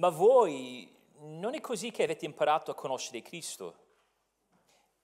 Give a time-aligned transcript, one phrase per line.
[0.00, 3.74] Ma voi non è così che avete imparato a conoscere Cristo.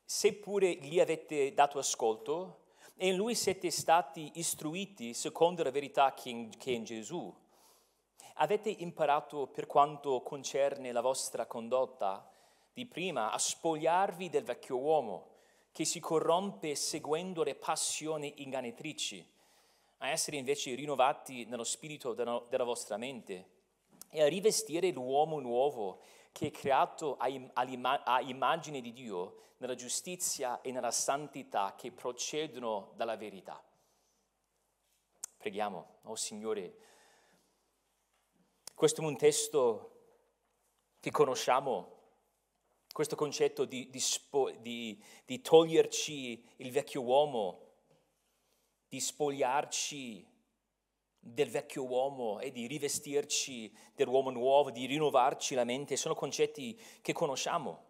[0.02, 2.60] Seppure gli avete dato ascolto
[2.96, 7.30] e in Lui siete stati istruiti secondo la verità che è in Gesù.
[8.36, 12.32] Avete imparato per quanto concerne la vostra condotta
[12.72, 15.32] di prima a spogliarvi del vecchio uomo
[15.72, 19.30] che si corrompe seguendo le passioni ingannatrici,
[19.98, 23.55] a essere invece rinnovati nello spirito della vostra mente
[24.10, 26.00] e a rivestire l'uomo nuovo
[26.32, 33.16] che è creato a immagine di Dio nella giustizia e nella santità che procedono dalla
[33.16, 33.62] verità.
[35.38, 36.76] Preghiamo, oh Signore,
[38.74, 39.92] questo è un testo
[41.00, 41.94] che conosciamo,
[42.92, 44.02] questo concetto di, di,
[44.60, 47.60] di, di toglierci il vecchio uomo,
[48.88, 50.26] di spogliarci
[51.32, 57.12] del vecchio uomo e di rivestirci dell'uomo nuovo, di rinnovarci la mente, sono concetti che
[57.12, 57.84] conosciamo.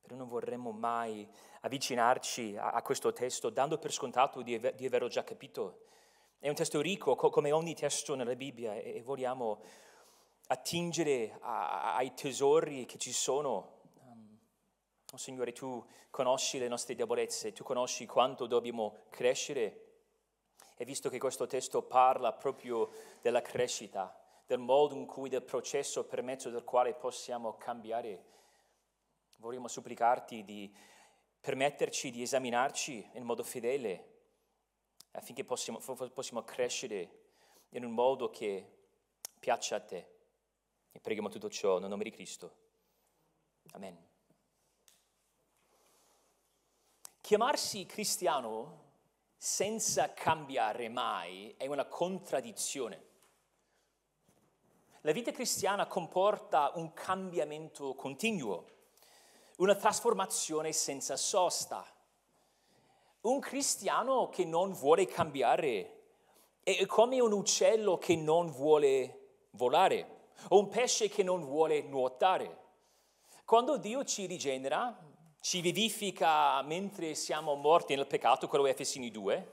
[0.00, 1.28] Però non vorremmo mai
[1.62, 5.86] avvicinarci a, a questo testo dando per scontato di, di, averlo già capito.
[6.38, 9.60] È un testo ricco co- come ogni testo nella Bibbia e, e vogliamo
[10.46, 13.80] attingere a, ai tesori che ci sono.
[14.00, 14.38] Um,
[15.12, 19.87] oh Signore, tu conosci le nostre debolezze, tu conosci quanto dobbiamo crescere
[20.80, 22.88] e visto che questo testo parla proprio
[23.20, 28.24] della crescita, del modo in cui, del processo per mezzo del quale possiamo cambiare,
[29.38, 30.72] vorremmo supplicarti di
[31.40, 34.16] permetterci di esaminarci in modo fedele
[35.12, 37.10] affinché possiamo, possiamo crescere
[37.70, 38.76] in un modo che
[39.40, 40.10] piaccia a te.
[40.92, 42.56] E preghiamo tutto ciò nel nome di Cristo.
[43.72, 44.06] Amen.
[47.20, 48.86] Chiamarsi cristiano
[49.40, 53.06] senza cambiare mai è una contraddizione.
[55.02, 58.66] La vita cristiana comporta un cambiamento continuo,
[59.58, 61.86] una trasformazione senza sosta.
[63.20, 65.94] Un cristiano che non vuole cambiare
[66.64, 72.66] è come un uccello che non vuole volare o un pesce che non vuole nuotare.
[73.44, 75.07] Quando Dio ci rigenera,
[75.48, 79.52] ci vivifica mentre siamo morti nel peccato, quello è Efesini 2,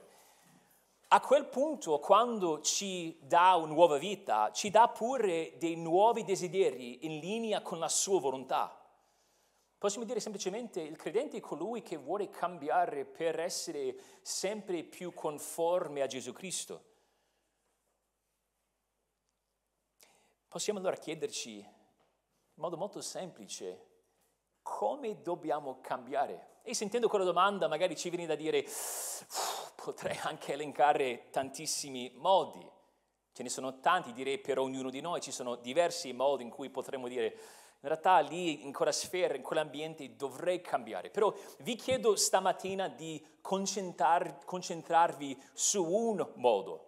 [1.08, 7.06] a quel punto, quando ci dà una nuova vita, ci dà pure dei nuovi desideri
[7.06, 8.78] in linea con la sua volontà.
[9.78, 16.02] Possiamo dire semplicemente il credente è colui che vuole cambiare per essere sempre più conforme
[16.02, 16.84] a Gesù Cristo.
[20.46, 21.66] Possiamo allora chiederci in
[22.56, 23.85] modo molto semplice
[24.66, 26.54] come dobbiamo cambiare?
[26.62, 28.66] E sentendo quella domanda magari ci viene da dire,
[29.76, 32.68] potrei anche elencare tantissimi modi.
[33.32, 36.68] Ce ne sono tanti, direi per ognuno di noi, ci sono diversi modi in cui
[36.68, 41.10] potremmo dire, in realtà lì, in quella sfera, in quell'ambiente dovrei cambiare.
[41.10, 46.86] Però vi chiedo stamattina di concentrar, concentrarvi su un modo.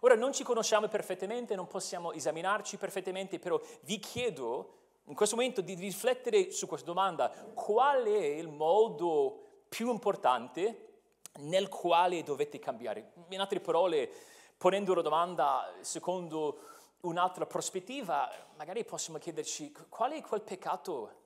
[0.00, 4.79] Ora non ci conosciamo perfettamente, non possiamo esaminarci perfettamente, però vi chiedo
[5.10, 11.00] in questo momento di riflettere su questa domanda, qual è il modo più importante
[11.40, 13.14] nel quale dovete cambiare?
[13.30, 14.08] In altre parole,
[14.56, 16.60] ponendo la domanda secondo
[17.00, 21.18] un'altra prospettiva, magari possiamo chiederci qual è quel peccato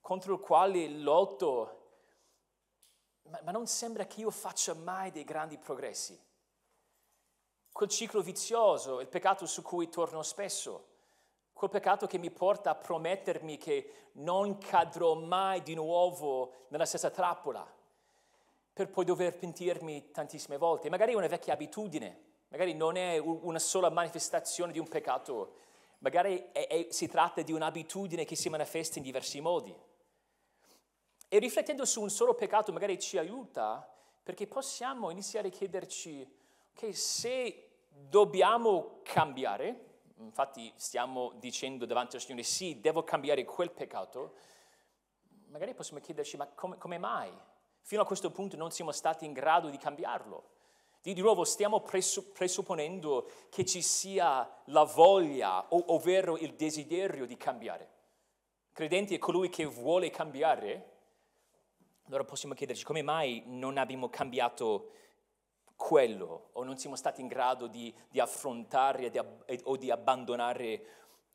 [0.00, 1.80] contro il quale lotto,
[3.22, 6.16] ma, ma non sembra che io faccia mai dei grandi progressi.
[7.72, 10.87] Quel ciclo vizioso, il peccato su cui torno spesso
[11.58, 17.10] quel peccato che mi porta a promettermi che non cadrò mai di nuovo nella stessa
[17.10, 17.66] trappola,
[18.72, 20.88] per poi dover pentirmi tantissime volte.
[20.88, 25.54] Magari è una vecchia abitudine, magari non è una sola manifestazione di un peccato,
[25.98, 29.76] magari è, è, si tratta di un'abitudine che si manifesta in diversi modi.
[31.26, 33.84] E riflettendo su un solo peccato magari ci aiuta
[34.22, 36.24] perché possiamo iniziare a chiederci,
[36.76, 39.86] ok, se dobbiamo cambiare,
[40.18, 44.34] infatti stiamo dicendo davanti al Signore, sì, devo cambiare quel peccato,
[45.48, 47.32] magari possiamo chiederci, ma come, come mai?
[47.80, 50.56] Fino a questo punto non siamo stati in grado di cambiarlo.
[51.00, 57.88] Di, nuovo stiamo presupponendo che ci sia la voglia, ovvero il desiderio di cambiare.
[58.72, 60.96] Credenti è colui che vuole cambiare,
[62.06, 64.90] allora possiamo chiederci come mai non abbiamo cambiato
[65.78, 69.20] quello o non siamo stati in grado di, di affrontare di,
[69.62, 70.82] o di abbandonare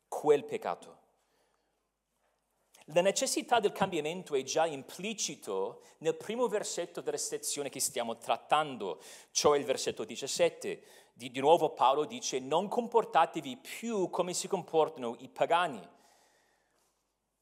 [0.09, 0.97] quel peccato.
[2.87, 8.99] La necessità del cambiamento è già implicito nel primo versetto della sezione che stiamo trattando,
[9.31, 10.83] cioè il versetto 17.
[11.13, 15.87] Di, di nuovo Paolo dice non comportatevi più come si comportano i pagani.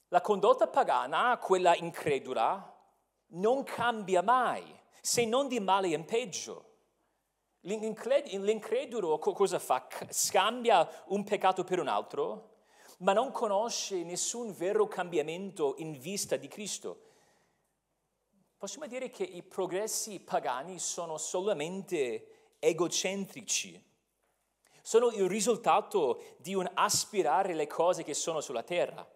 [0.09, 2.77] La condotta pagana, quella incredula,
[3.29, 4.63] non cambia mai,
[5.01, 6.70] se non di male in peggio.
[7.61, 9.87] L'incredulo cosa fa?
[10.09, 12.51] Scambia un peccato per un altro?
[13.01, 17.09] ma non conosce nessun vero cambiamento in vista di Cristo.
[18.57, 23.83] Possiamo dire che i progressi pagani sono solamente egocentrici,
[24.83, 29.07] sono il risultato di un aspirare le cose che sono sulla terra.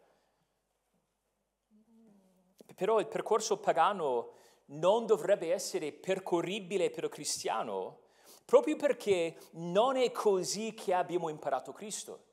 [2.73, 4.33] Però il percorso pagano
[4.67, 7.99] non dovrebbe essere percorribile per il cristiano
[8.45, 12.25] proprio perché non è così che abbiamo imparato Cristo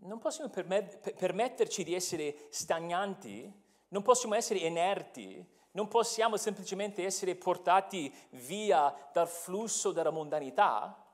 [0.00, 3.52] non possiamo permetterci di essere stagnanti,
[3.88, 11.04] non possiamo essere inerti, non possiamo semplicemente essere portati via dal flusso della mondanità,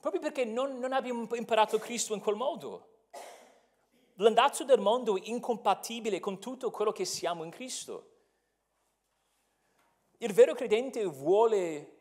[0.00, 2.90] proprio perché non, non abbiamo imparato Cristo in quel modo.
[4.20, 8.12] L'andazzo del mondo è incompatibile con tutto quello che siamo in Cristo.
[10.18, 11.95] Il vero credente vuole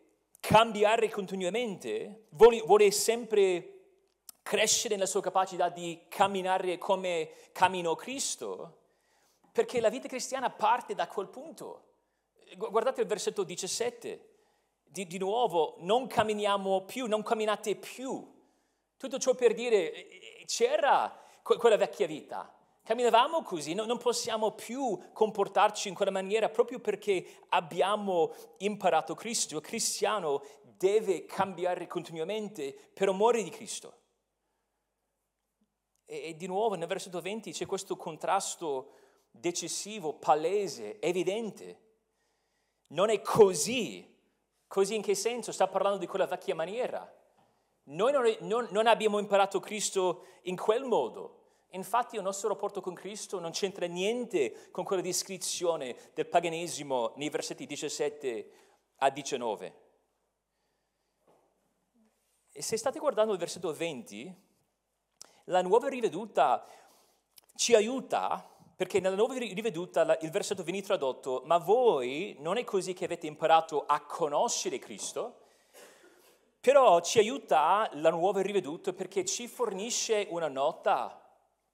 [0.47, 3.71] cambiare continuamente, vuole, vuole sempre
[4.43, 8.81] crescere nella sua capacità di camminare come camminò Cristo,
[9.51, 11.93] perché la vita cristiana parte da quel punto.
[12.57, 14.29] Guardate il versetto 17,
[14.83, 18.31] di, di nuovo, non camminiamo più, non camminate più.
[18.97, 22.54] Tutto ciò per dire, eh, c'era quella vecchia vita,
[22.85, 29.55] Camminavamo così, non possiamo più comportarci in quella maniera proprio perché abbiamo imparato Cristo.
[29.55, 34.01] Il cristiano deve cambiare continuamente per amore di Cristo.
[36.05, 38.91] E, e di nuovo nel versetto 20 c'è questo contrasto
[39.31, 41.79] decisivo, palese, evidente.
[42.89, 44.13] Non è così.
[44.67, 45.51] Così in che senso?
[45.51, 47.11] Sta parlando di quella vecchia maniera.
[47.85, 51.44] Noi non, non, non abbiamo imparato Cristo in quel modo.
[51.75, 57.29] Infatti il nostro rapporto con Cristo non c'entra niente con quella descrizione del paganesimo nei
[57.29, 58.51] versetti 17
[58.97, 59.73] a 19.
[62.53, 64.33] E se state guardando il versetto 20,
[65.45, 66.65] la nuova riveduta
[67.55, 72.93] ci aiuta perché nella nuova riveduta il versetto viene tradotto, ma voi non è così
[72.93, 75.41] che avete imparato a conoscere Cristo,
[76.61, 81.19] però ci aiuta la nuova riveduta perché ci fornisce una nota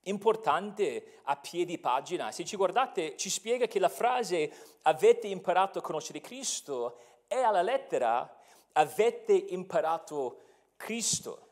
[0.04, 2.32] importante a piedi pagina.
[2.32, 4.52] Se ci guardate, ci spiega che la frase
[4.82, 8.40] avete imparato a conoscere Cristo è alla lettera
[8.72, 10.40] avete imparato
[10.76, 11.48] Cristo.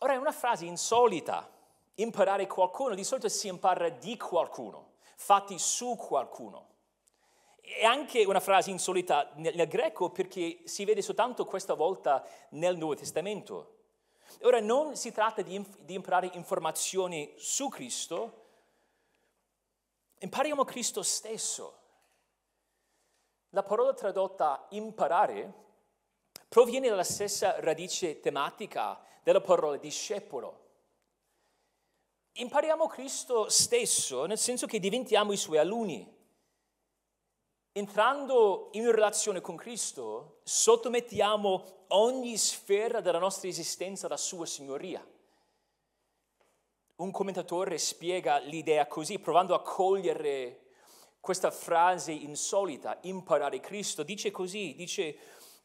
[0.00, 1.50] Ora è una frase insolita,
[1.96, 6.66] imparare qualcuno, di solito si impara di qualcuno, fatti su qualcuno.
[7.60, 12.94] È anche una frase insolita nel, greco perché si vede soltanto questa volta nel Nuovo
[12.94, 13.77] Testamento.
[14.42, 18.46] Ora non si tratta di, di imparare informazioni su Cristo,
[20.18, 21.76] impariamo Cristo stesso.
[23.50, 25.66] La parola tradotta imparare
[26.48, 30.66] proviene dalla stessa radice tematica della parola discepolo.
[32.32, 36.16] Impariamo Cristo stesso, nel senso che diventiamo i suoi alunni.
[37.72, 45.06] Entrando in relazione con Cristo, sottomettiamo ogni sfera della nostra esistenza alla sua signoria.
[46.96, 50.66] Un commentatore spiega l'idea così, provando a cogliere
[51.20, 54.02] questa frase insolita, imparare Cristo.
[54.02, 55.16] Dice così, dice,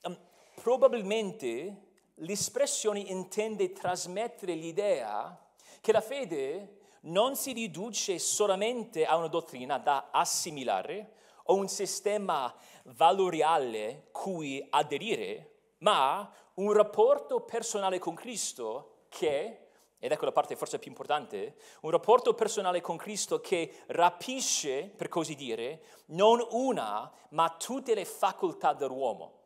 [0.02, 0.18] um,
[0.62, 5.36] probabilmente l'espressione intende trasmettere l'idea
[5.82, 12.54] che la fede non si riduce solamente a una dottrina da assimilare o un sistema
[12.86, 20.80] valoriale cui aderire, ma un rapporto personale con Cristo che, ed ecco la parte forse
[20.80, 27.56] più importante, un rapporto personale con Cristo che rapisce, per così dire, non una, ma
[27.58, 29.42] tutte le facoltà dell'uomo.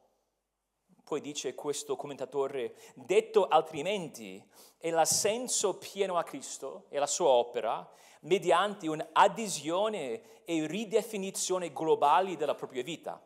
[1.08, 4.46] Poi dice questo commentatore, detto altrimenti,
[4.78, 7.90] è l'assenso pieno a Cristo e alla sua opera
[8.24, 13.26] mediante un'adesione e ridefinizione globali della propria vita.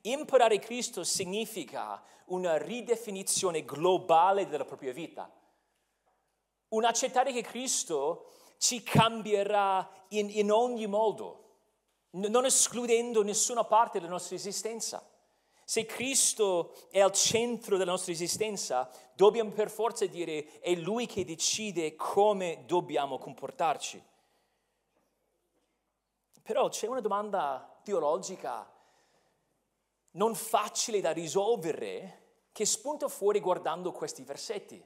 [0.00, 5.32] Imparare Cristo significa una ridefinizione globale della propria vita.
[6.70, 11.58] Un accettare che Cristo ci cambierà in, in ogni modo,
[12.10, 15.06] non escludendo nessuna parte della nostra esistenza.
[15.64, 21.24] Se Cristo è al centro della nostra esistenza, dobbiamo per forza dire è Lui che
[21.24, 24.02] decide come dobbiamo comportarci.
[26.42, 28.68] Però c'è una domanda teologica
[30.12, 32.20] non facile da risolvere
[32.52, 34.82] che spunta fuori guardando questi versetti.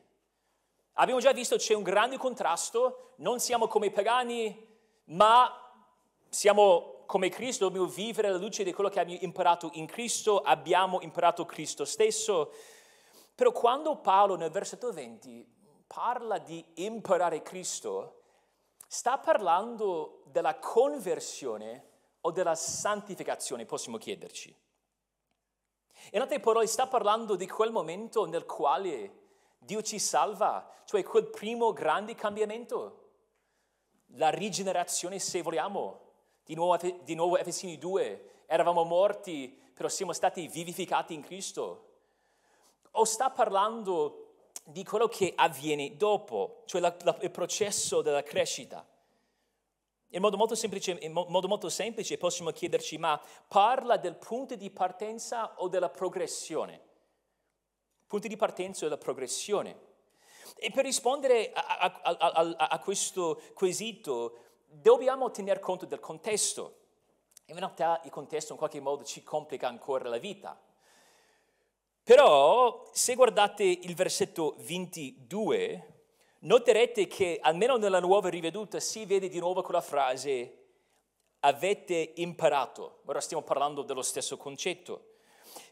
[0.99, 4.67] Abbiamo già visto c'è un grande contrasto, non siamo come i pagani,
[5.07, 5.51] ma
[6.29, 11.01] siamo come Cristo, dobbiamo vivere alla luce di quello che abbiamo imparato in Cristo, abbiamo
[11.01, 12.53] imparato Cristo stesso.
[13.35, 15.55] Però quando Paolo nel versetto 20
[15.87, 18.23] parla di imparare Cristo,
[18.87, 21.85] sta parlando della conversione
[22.23, 24.55] o della santificazione, possiamo chiederci.
[26.13, 29.25] In altre parole, sta parlando di quel momento nel quale
[29.59, 33.11] Dio ci salva, cioè quel primo grande cambiamento,
[34.15, 36.06] la rigenerazione se vogliamo.
[36.47, 41.89] Di nuovo, di nuovo Efesini 2, eravamo morti, però siamo stati vivificati in Cristo.
[42.93, 48.87] O sta parlando di quello che avviene dopo, cioè la, la, il processo della crescita.
[50.11, 54.71] In modo, molto semplice, in modo molto semplice possiamo chiederci, ma parla del punto di
[54.71, 56.81] partenza o della progressione?
[58.07, 59.95] Punto di partenza o della progressione?
[60.55, 66.81] E per rispondere a, a, a, a questo quesito dobbiamo tener conto del contesto.
[67.47, 70.61] In realtà il contesto in qualche modo ci complica ancora la vita.
[72.03, 76.05] Però se guardate il versetto 22,
[76.41, 80.67] noterete che almeno nella nuova riveduta si vede di nuovo quella frase
[81.41, 83.01] avete imparato.
[83.07, 85.15] Ora stiamo parlando dello stesso concetto.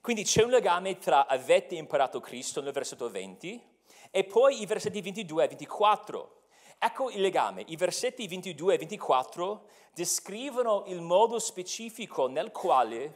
[0.01, 3.63] Quindi c'è un legame tra avete imparato Cristo nel versetto 20
[4.11, 6.43] e poi i versetti 22 e 24.
[6.87, 7.65] Ecco il legame.
[7.69, 13.15] I versetti 22 e 24 descrivono il modo specifico nel quale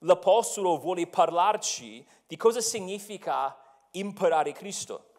[0.00, 3.56] l'Apostolo vuole parlarci di cosa significa
[3.92, 5.12] imparare Cristo.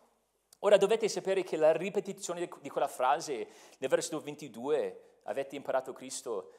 [0.59, 3.47] Ora dovete sapere che la ripetizione di quella frase
[3.79, 6.51] nel versetto 22, avete imparato Cristo,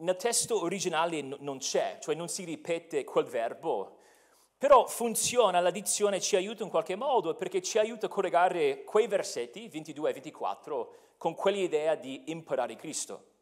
[0.00, 3.95] nel testo originale non c'è, cioè non si ripete quel verbo,
[4.58, 9.06] però funziona, la dizione ci aiuta in qualche modo perché ci aiuta a collegare quei
[9.06, 13.34] versetti, 22 e 24, con quell'idea di imparare Cristo.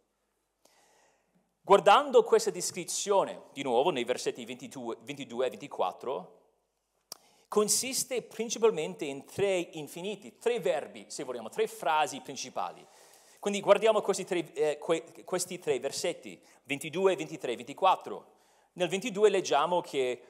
[1.61, 6.38] Guardando questa descrizione, di nuovo nei versetti 22, 22 e 24,
[7.49, 12.85] consiste principalmente in tre infiniti, tre verbi, se vogliamo, tre frasi principali.
[13.38, 18.26] Quindi guardiamo questi tre, eh, que, questi tre versetti, 22, 23, 24.
[18.73, 20.23] Nel 22 leggiamo che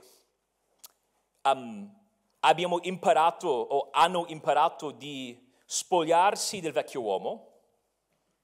[1.44, 1.92] um,
[2.40, 7.52] abbiamo imparato o hanno imparato di spogliarsi del vecchio uomo,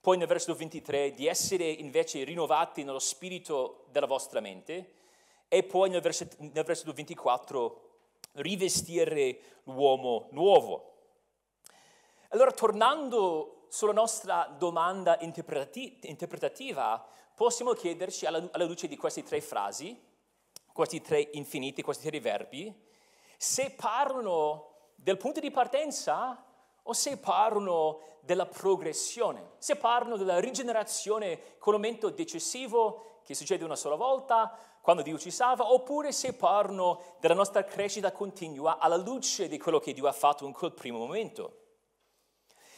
[0.00, 4.92] poi nel versetto 23 di essere invece rinnovati nello spirito della vostra mente
[5.48, 7.88] e poi nel versetto, nel versetto 24
[8.34, 10.86] rivestire l'uomo nuovo.
[12.28, 17.04] Allora, tornando sulla nostra domanda interpretativa,
[17.34, 20.00] possiamo chiederci alla, alla luce di queste tre frasi,
[20.72, 22.88] questi tre infiniti, questi tre verbi,
[23.42, 26.44] se parlano del punto di partenza
[26.82, 33.76] o se parlano della progressione, se parlano della rigenerazione con momento decisivo che succede una
[33.76, 39.48] sola volta, quando Dio ci salva, oppure se parlano della nostra crescita continua alla luce
[39.48, 41.78] di quello che Dio ha fatto in quel primo momento.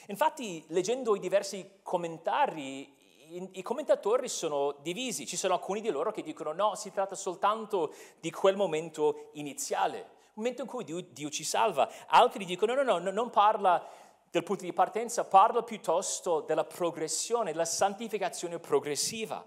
[0.06, 6.22] Infatti, leggendo i diversi commentari, i commentatori sono divisi, ci sono alcuni di loro che
[6.22, 11.28] dicono no, si tratta soltanto di quel momento iniziale, un momento in cui Dio, Dio
[11.28, 13.86] ci salva, altri dicono no, no, no, non parla
[14.30, 19.46] del punto di partenza, parla piuttosto della progressione, della santificazione progressiva.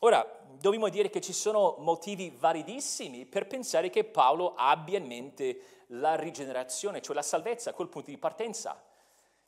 [0.00, 0.26] Ora,
[0.58, 6.14] dobbiamo dire che ci sono motivi validissimi per pensare che Paolo abbia in mente la
[6.14, 8.82] rigenerazione, cioè la salvezza, quel punto di partenza.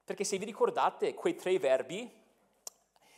[0.05, 2.11] Perché se vi ricordate, quei tre verbi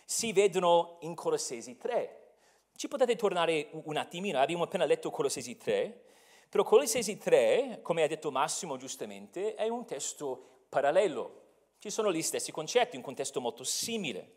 [0.04, 2.34] si vedono in Colossesi 3.
[2.76, 6.02] Ci potete tornare un attimino, abbiamo appena letto Colossesi 3,
[6.48, 11.42] però Colossesi 3, come ha detto Massimo giustamente, è un testo parallelo.
[11.78, 14.36] Ci sono gli stessi concetti, un contesto molto simile.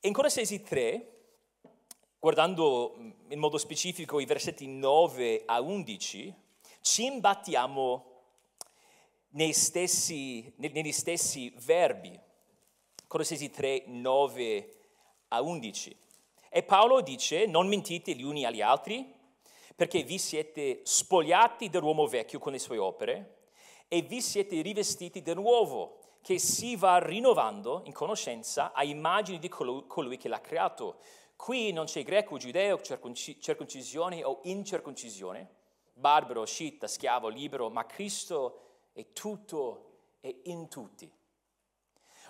[0.00, 1.12] In Colossesi 3,
[2.18, 6.34] guardando mm, in modo specifico i versetti 9 a 11,
[6.80, 8.10] ci imbattiamo
[9.52, 12.18] stessi, negli stessi verbi.
[13.06, 14.76] Colossesi 3, 9
[15.28, 15.96] a 11.
[16.50, 19.20] E Paolo dice, non mentite gli uni agli altri,
[19.74, 23.36] perché vi siete spogliati dell'uomo vecchio con le sue opere
[23.88, 29.48] e vi siete rivestiti del nuovo che si va rinnovando in conoscenza a immagini di
[29.48, 30.98] colui, colui che l'ha creato.
[31.36, 35.48] Qui non c'è greco, giudeo, circoncisione o incirconcisione,
[35.94, 38.60] barbaro, scitta, schiavo, libero, ma Cristo
[38.92, 41.10] è tutto e in tutti.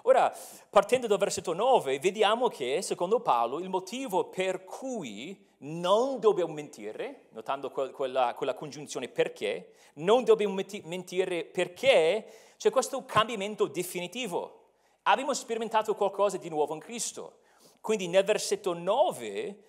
[0.04, 0.37] Ora,
[0.68, 7.26] partendo dal versetto 9, vediamo che, secondo Paolo, il motivo per cui non dobbiamo mentire,
[7.30, 14.71] notando quella, quella congiunzione perché, non dobbiamo mentire perché c'è questo cambiamento definitivo.
[15.02, 17.38] Abbiamo sperimentato qualcosa di nuovo in Cristo.
[17.80, 19.64] Quindi nel versetto 9,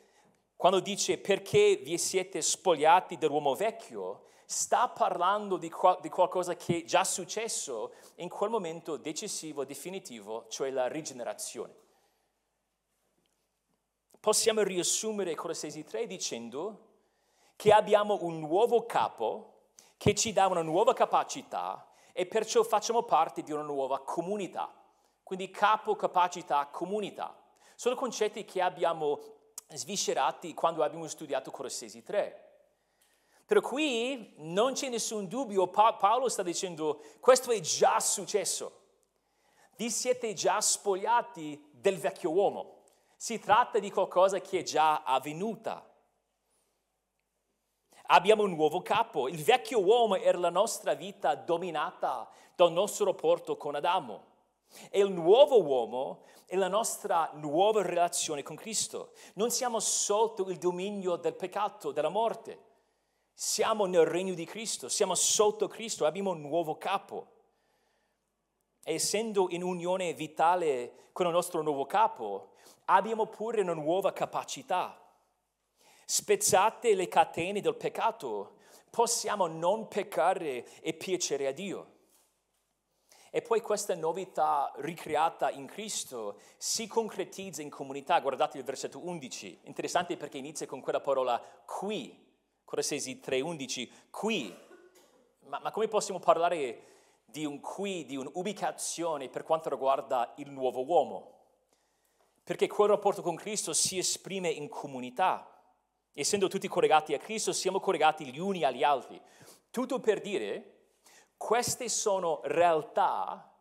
[0.55, 4.23] quando dice perché vi siete spogliati dell'uomo vecchio,
[4.53, 10.45] sta parlando di, qual- di, qualcosa che è già successo in quel momento decisivo, definitivo,
[10.47, 11.73] cioè la rigenerazione.
[14.19, 16.91] Possiamo riassumere Colossesi 3 dicendo
[17.55, 23.41] che abbiamo un nuovo capo che ci dà una nuova capacità e perciò facciamo parte
[23.41, 24.71] di una nuova comunità.
[25.23, 27.35] Quindi capo, capacità, comunità.
[27.75, 29.19] Sono concetti che abbiamo
[29.69, 32.52] sviscerati quando abbiamo studiato Colossesi 3.
[33.45, 38.81] Per cui non c'è nessun dubbio, pa- Paolo sta dicendo, questo è già successo.
[39.75, 42.83] Vi siete già spogliati del vecchio uomo.
[43.17, 45.89] Si tratta di qualcosa che è già avvenuta.
[48.07, 49.27] Abbiamo un nuovo capo.
[49.27, 54.31] Il vecchio uomo era la nostra vita dominata dal nostro rapporto con Adamo.
[54.89, 59.13] E il nuovo uomo è la nostra nuova relazione con Cristo.
[59.35, 62.71] Non siamo sotto il dominio del peccato, della morte.
[63.33, 67.31] Siamo nel regno di Cristo, siamo sotto Cristo, abbiamo un nuovo capo.
[68.83, 72.53] E essendo in unione vitale con il nostro nuovo capo,
[72.85, 74.99] abbiamo pure una nuova capacità.
[76.05, 78.57] Spezzate le catene del peccato,
[78.89, 81.91] possiamo non peccare e piacere a Dio.
[83.31, 88.19] E poi questa novità ricreata in Cristo si concretizza in comunità.
[88.19, 92.31] Guardate il versetto 11, interessante perché inizia con quella parola qui.
[92.65, 94.55] Colossesi 3:11, qui.
[95.45, 96.91] Ma, ma come possiamo parlare
[97.25, 101.31] di un qui, di un'ubicazione per quanto riguarda il nuovo uomo?
[102.43, 105.49] Perché quel rapporto con Cristo si esprime in comunità.
[106.13, 109.19] Essendo tutti collegati a Cristo, siamo collegati gli uni agli altri.
[109.71, 110.91] Tutto per dire,
[111.37, 113.51] queste sono realtà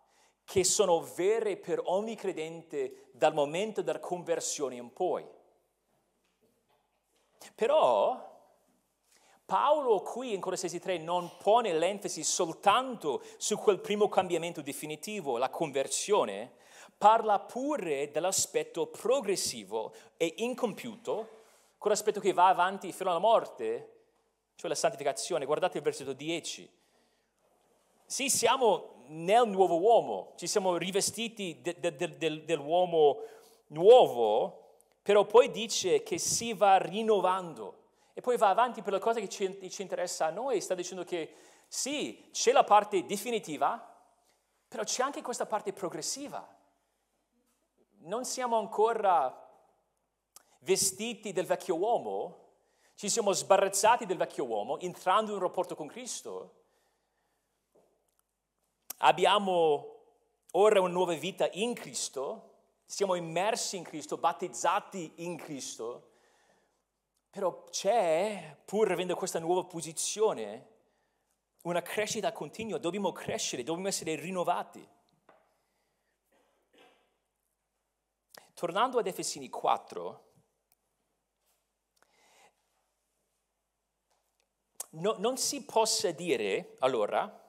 [0.45, 5.27] che sono vere per ogni credente dal momento della conversione in poi.
[7.55, 8.32] Però
[9.53, 15.51] Paolo qui in Colossesi 3 non pone l'enfasi soltanto su quel primo cambiamento definitivo, la
[15.51, 16.53] conversione,
[16.97, 21.41] parla pure dell'aspetto progressivo e incompiuto,
[21.77, 23.97] quell'aspetto che va avanti fino alla morte,
[24.55, 25.45] cioè la santificazione.
[25.45, 26.71] Guardate il versetto 10.
[28.07, 33.19] Sì, siamo nel nuovo uomo, ci siamo rivestiti de, de, de, dell'uomo
[33.67, 37.81] nuovo, però poi dice che si va rinnovando
[38.15, 41.05] e poi va avanti per le cose che ci, ci interessa a noi, sta dicendo
[41.05, 41.35] che
[41.67, 43.91] sì, c'è la parte definitiva,
[44.69, 46.47] però c'è anche questa parte progressiva.
[48.01, 49.35] Non siamo ancora
[50.61, 52.41] vestiti del vecchio uomo,
[52.95, 56.65] ci siamo sbarazzati del vecchio uomo, entrando in un rapporto con Cristo.
[58.99, 60.01] Abbiamo
[60.53, 62.51] ora una nuova vita in Cristo,
[62.85, 66.11] siamo immersi in Cristo, battezzati in Cristo
[67.33, 70.69] però c'è, pur avendo questa nuova posizione,
[71.63, 74.87] una crescita continua, dobbiamo crescere, dobbiamo essere rinnovati.
[78.53, 80.33] Tornando ad Efesini 4,
[84.91, 87.41] no, non si possa dire allora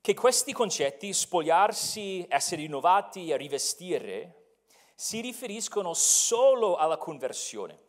[0.00, 4.54] che questi concetti, spogliarsi, essere rinnovati e rivestire,
[4.94, 7.88] si riferiscono solo alla conversione.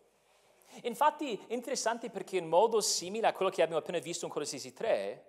[0.84, 4.74] Infatti è interessante perché in modo simile a quello che abbiamo appena visto in Colossesi
[4.74, 5.26] 3,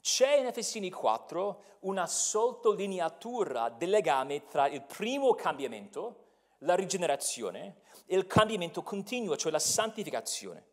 [0.00, 6.26] c'è in Efesini 4 una sottolineatura del legame tra il primo cambiamento,
[6.58, 10.66] la rigenerazione, e il cambiamento continuo, cioè la santificazione.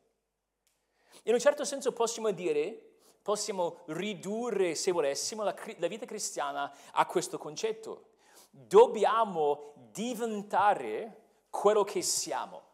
[1.24, 7.06] In un certo senso possiamo dire, possiamo ridurre, se volessimo, la, la vita cristiana a
[7.06, 8.10] questo concetto.
[8.50, 12.65] Dobbiamo diventare quello che siamo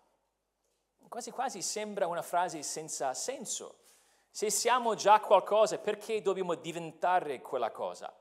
[1.11, 3.79] quasi quasi sembra una frase senza senso.
[4.29, 8.15] Se siamo già qualcosa, perché dobbiamo diventare quella cosa?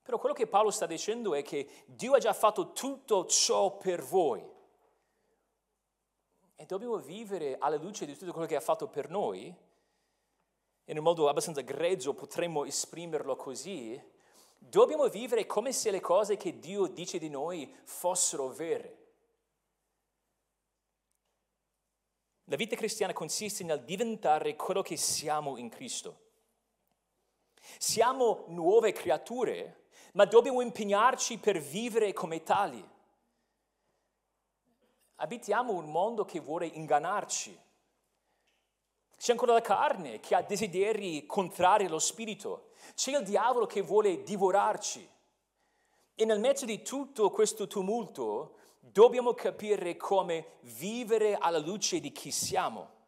[0.00, 4.04] Però quello che Paolo sta dicendo è che Dio ha già fatto tutto ciò per
[4.04, 4.40] voi.
[6.54, 9.52] E dobbiamo vivere alla luce di tutto quello che ha fatto per noi.
[10.84, 14.00] In un modo abbastanza grezzo potremmo esprimerlo così.
[14.56, 19.09] Dobbiamo vivere come se le cose che Dio dice di noi fossero vere.
[22.50, 26.18] La vita cristiana consiste nel diventare quello che siamo in Cristo.
[27.78, 29.84] Siamo nuove creature
[30.14, 32.84] ma dobbiamo impegnarci per vivere come tali.
[35.14, 37.56] Abitiamo un mondo che vuole ingannarci.
[39.16, 42.70] C'è ancora la carne che ha desideri contrari allo spirito.
[42.96, 45.08] C'è il diavolo che vuole divorarci.
[46.16, 48.56] E nel mezzo di tutto questo tumulto
[48.92, 52.98] dobbiamo capire come vivere alla luce di chi siamo.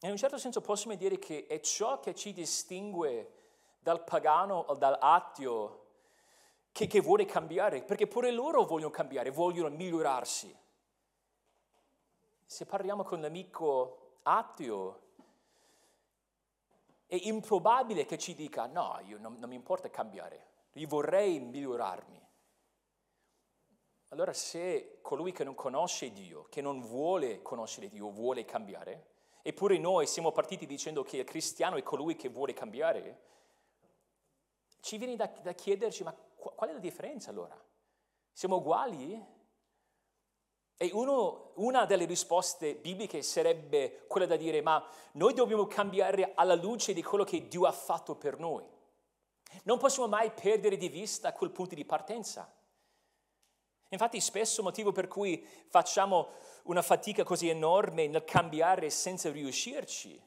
[0.00, 3.40] In un certo senso possiamo dire che è ciò che ci distingue
[3.78, 5.80] dal pagano o dall'ateo
[6.72, 10.56] che, che vuole cambiare, perché pure loro vogliono cambiare, vogliono migliorarsi.
[12.44, 15.00] Se parliamo con l'amico ateo,
[17.06, 22.21] è improbabile che ci dica no, io non, non mi importa cambiare, io vorrei migliorarmi.
[24.12, 29.06] Allora se colui che non conosce Dio, che non vuole conoscere Dio, vuole cambiare,
[29.40, 33.20] eppure noi siamo partiti dicendo che il cristiano è colui che vuole cambiare,
[34.80, 37.58] ci viene da, da chiederci ma qual è la differenza allora?
[38.32, 39.18] Siamo uguali?
[40.76, 46.54] E uno, una delle risposte bibliche sarebbe quella da dire ma noi dobbiamo cambiare alla
[46.54, 48.68] luce di quello che Dio ha fatto per noi.
[49.62, 52.60] Non possiamo mai perdere di vista quel punto di partenza.
[53.92, 56.30] Infatti spesso il motivo per cui facciamo
[56.64, 60.20] una fatica così enorme nel cambiare senza riuscirci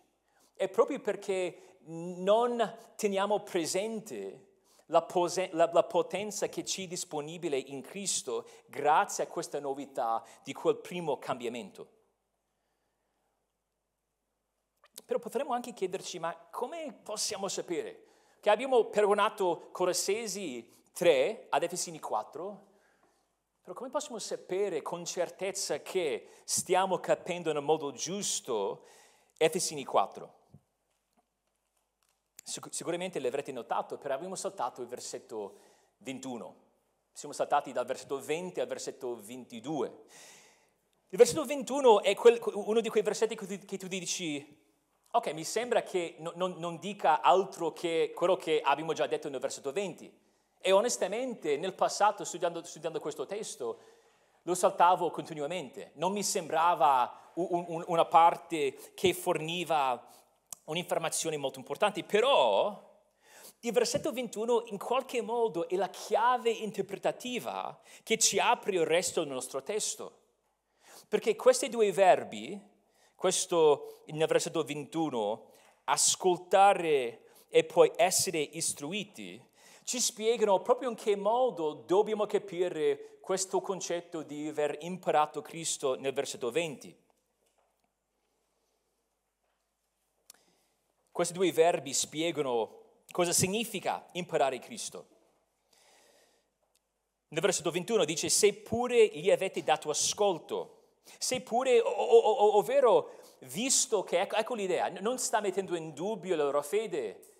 [0.53, 4.53] è proprio perché non teniamo presente
[4.87, 10.23] la, pose- la, la, potenza che ci è disponibile in Cristo grazie a questa novità
[10.43, 11.89] di quel primo cambiamento.
[15.05, 18.05] Però potremmo anche chiederci, ma come possiamo sapere
[18.39, 22.73] che abbiamo perdonato Colossesi 3 ad Efesini 4?
[23.65, 28.85] Però come possiamo sapere con certezza che stiamo capendo nel modo giusto
[29.37, 30.33] Efesini 4?
[32.43, 35.57] Sicuramente l'avrete notato, però abbiamo saltato il versetto
[35.97, 36.55] 21.
[37.11, 39.87] Siamo saltati dal versetto 20 al versetto 22.
[41.09, 44.63] Il versetto 21 è quel, uno di quei versetti che tu, che tu dici,
[45.09, 49.27] ok, mi sembra che no, non, non dica altro che quello che abbiamo già detto
[49.27, 50.24] nel versetto 20.
[50.67, 53.77] E onestamente nel passato, studiando, studiando questo testo,
[54.41, 55.91] lo saltavo continuamente.
[55.93, 60.03] Non mi sembrava un, un, una parte che forniva
[60.63, 62.83] un'informazione molto importante, però
[63.59, 69.21] il versetto 21 in qualche modo è la chiave interpretativa che ci apre il resto
[69.21, 70.21] del nostro testo.
[71.07, 72.59] Perché questi due verbi,
[73.13, 75.45] questo nel versetto 21,
[75.83, 79.53] ascoltare e poi essere istruiti,
[79.85, 86.11] ci spiegano proprio in che modo dobbiamo capire questo concetto di aver imparato Cristo nel
[86.11, 87.03] versetto 20.
[91.11, 95.07] Questi due verbi spiegano cosa significa imparare Cristo.
[97.27, 104.55] Nel versetto 21 dice, seppure gli avete dato ascolto, seppure, ovvero visto che, ecco, ecco
[104.55, 107.34] l'idea, non sta mettendo in dubbio la loro fede,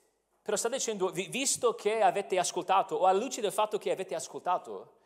[0.46, 4.98] però sta dicendo, visto che avete ascoltato, o alla luce del fatto che avete ascoltato,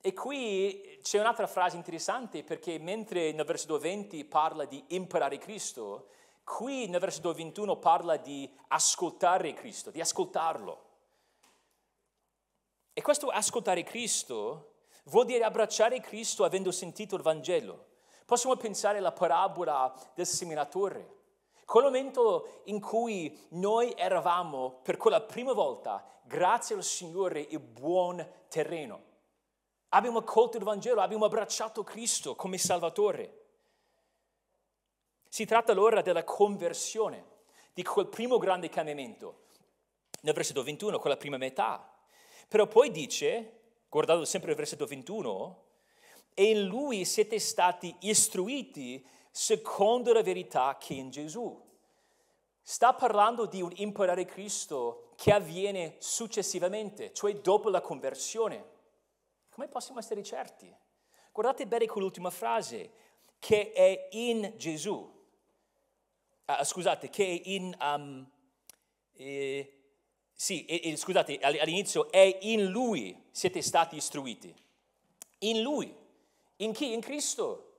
[0.00, 6.06] e qui c'è un'altra frase interessante perché mentre nel versetto 20 parla di imparare Cristo,
[6.50, 10.88] Qui nel versetto 21 parla di ascoltare Cristo, di ascoltarlo.
[12.92, 14.72] E questo ascoltare Cristo
[15.04, 17.86] vuol dire abbracciare Cristo avendo sentito il Vangelo.
[18.26, 21.18] Possiamo pensare alla parabola del seminatore.
[21.70, 28.28] Quel momento in cui noi eravamo per quella prima volta, grazie al Signore, il buon
[28.48, 29.00] terreno.
[29.90, 33.44] Abbiamo accolto il Vangelo, abbiamo abbracciato Cristo come Salvatore.
[35.28, 37.24] Si tratta allora della conversione,
[37.72, 39.42] di quel primo grande cambiamento.
[40.22, 41.88] Nel versetto 21, quella prima metà.
[42.48, 45.62] Però poi dice, guardando sempre il versetto 21,
[46.34, 51.68] e in lui siete stati istruiti secondo la verità che è in Gesù.
[52.62, 58.78] Sta parlando di un imparare Cristo che avviene successivamente, cioè dopo la conversione.
[59.50, 60.74] Come possiamo essere certi?
[61.32, 62.90] Guardate bene quell'ultima frase,
[63.38, 65.18] che è in Gesù
[66.58, 68.28] uh, scusate, che in, um,
[69.14, 69.74] eh,
[70.32, 74.54] sì, eh, scusate, all'inizio è in lui siete stati istruiti.
[75.40, 75.94] In lui.
[76.56, 76.92] In chi?
[76.92, 77.69] In Cristo.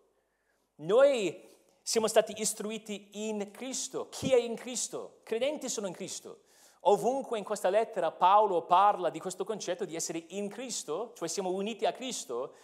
[0.82, 1.39] Noi
[1.84, 4.08] siamo stati istruiti in Cristo.
[4.10, 5.20] Chi è in Cristo?
[5.22, 6.46] Credenti sono in Cristo.
[6.82, 11.52] Ovunque in questa lettera Paolo parla di questo concetto di essere in Cristo, cioè siamo
[11.52, 12.56] uniti a Cristo,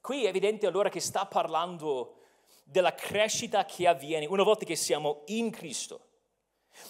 [0.00, 2.18] qui è evidente allora che sta parlando
[2.62, 6.00] della crescita che avviene una volta che siamo in Cristo.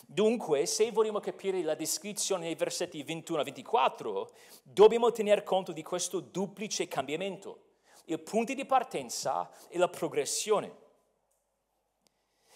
[0.07, 4.31] Dunque, se vogliamo capire la descrizione nei versetti 21 a 24,
[4.63, 7.64] dobbiamo tener conto di questo duplice cambiamento,
[8.07, 10.83] il punto di partenza e la progressione.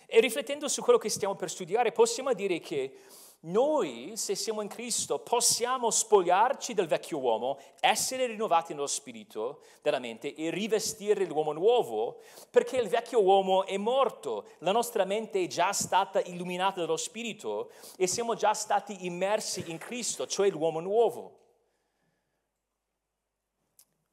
[0.07, 2.99] E riflettendo su quello che stiamo per studiare, possiamo dire che
[3.41, 10.01] noi, se siamo in Cristo, possiamo spogliarci del vecchio uomo, essere rinnovati nello spirito della
[10.01, 15.47] mente e rivestire l'uomo nuovo, perché il vecchio uomo è morto, la nostra mente è
[15.47, 21.37] già stata illuminata dallo spirito e siamo già stati immersi in Cristo, cioè l'uomo nuovo.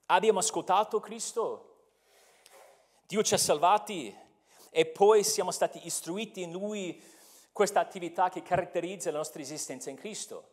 [0.07, 1.77] Abbiamo ascoltato Cristo,
[3.07, 4.15] Dio ci ha salvati
[4.69, 7.01] e poi siamo stati istruiti in Lui
[7.51, 10.49] questa attività che caratterizza la nostra esistenza in Cristo.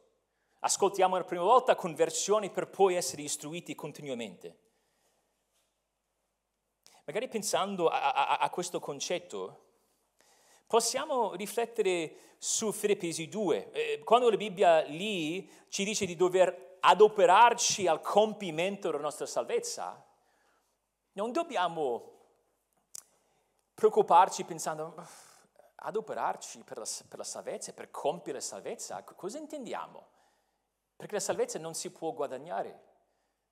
[0.60, 4.56] Ascoltiamo la prima volta conversioni per poi essere istruiti continuamente.
[7.04, 9.64] Magari pensando a, a, a questo concetto,
[10.66, 13.70] possiamo riflettere su Filippesi 2.
[13.72, 20.05] Eh, quando la Bibbia lì ci dice di dover adoperarci al compimento della nostra salvezza,
[21.12, 22.11] non dobbiamo
[23.75, 24.95] preoccuparci pensando
[25.77, 30.07] adoperarci per la, per la salvezza, per compiere la salvezza, cosa intendiamo?
[30.97, 32.90] Perché la salvezza non si può guadagnare.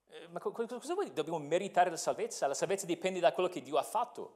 [0.07, 1.13] Eh, ma cosa vuol dire?
[1.13, 2.47] Dobbiamo meritare la salvezza?
[2.47, 4.35] La salvezza dipende da quello che Dio ha fatto.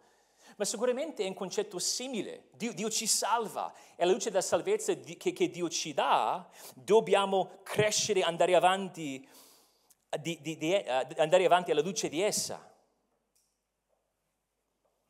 [0.57, 2.49] Ma sicuramente è un concetto simile.
[2.53, 7.59] Dio, Dio ci salva e alla luce della salvezza che, che, Dio ci dà, dobbiamo
[7.63, 9.27] crescere, andare avanti,
[10.19, 12.73] di, di, di, andare avanti alla luce di essa.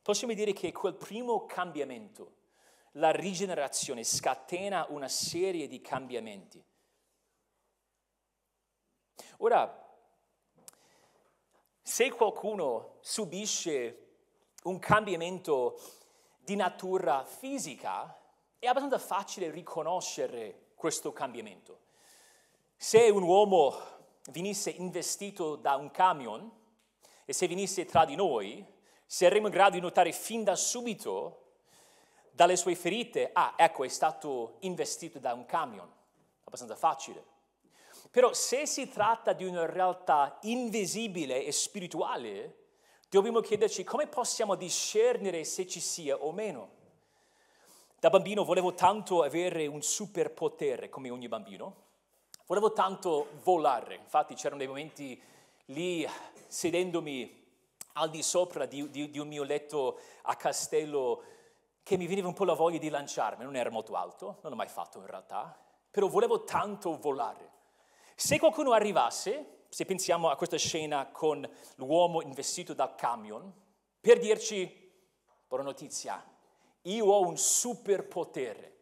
[0.02, 2.34] Possiamo dire che quel primo cambiamento
[2.93, 6.63] la rigenerazione scatena una serie di cambiamenti.
[9.38, 9.84] Ora,
[11.82, 14.04] se qualcuno subisce
[14.65, 15.80] un cambiamento
[16.39, 18.15] di natura fisica,
[18.60, 21.82] è abbastanza facile riconoscere questo cambiamento.
[22.75, 23.75] Se un uomo
[24.32, 26.51] venisse investito da un camion
[27.25, 28.65] e se venisse tra di noi,
[29.06, 31.41] saremmo in grado di notare fin da subito
[32.32, 35.89] dalle sue ferite, ah, ecco, è stato investito da un camion,
[36.43, 37.23] abbastanza facile.
[38.12, 42.64] Però se si tratta di una realtà invisibile e spirituale,
[43.09, 46.69] dobbiamo chiederci come possiamo discernere se ci sia o meno.
[47.99, 51.83] Da bambino volevo tanto avere un superpotere, come ogni bambino.
[52.45, 55.19] Volevo tanto volare, infatti c'erano dei momenti
[55.65, 56.07] lì
[56.47, 57.43] sedendomi
[57.93, 61.23] al di sopra di, di, di un mio letto a castello
[61.81, 64.55] che mi veniva un po' la voglia di lanciarmi, non era molto alto, non l'ho
[64.55, 65.57] mai fatto in realtà,
[65.89, 67.51] però volevo tanto volare.
[68.15, 73.51] Se qualcuno arrivasse, se pensiamo a questa scena con l'uomo investito dal camion,
[73.99, 74.89] per dirci,
[75.49, 76.25] buona notizia,
[76.83, 78.77] io ho un superpotere.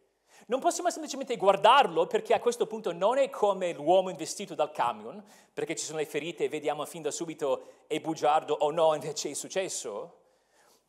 [0.45, 5.19] Non possiamo semplicemente guardarlo perché a questo punto non è come l'uomo investito dal camion,
[5.51, 9.31] perché ci sono le ferite e vediamo fin da subito è bugiardo o no, invece
[9.31, 10.19] è successo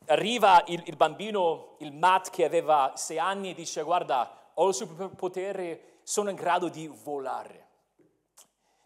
[0.08, 4.74] arriva il, il, bambino, il Matt che aveva sei anni e dice guarda, ho il
[4.74, 7.63] superpotere, sono in grado di volare.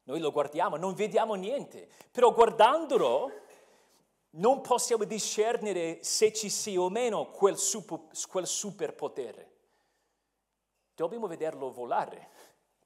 [0.09, 3.31] Noi lo guardiamo, non vediamo niente, però guardandolo
[4.31, 9.51] non possiamo discernere se ci sia o meno quel, super, quel superpotere.
[10.95, 12.31] Dobbiamo vederlo volare.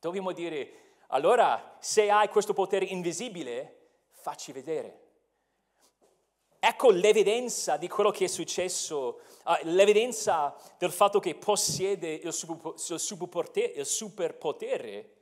[0.00, 4.98] Dobbiamo dire, allora, se hai questo potere invisibile, facci vedere.
[6.58, 12.32] Ecco l'evidenza di quello che è successo, uh, l'evidenza del fatto che possiede il
[13.84, 15.20] superpotere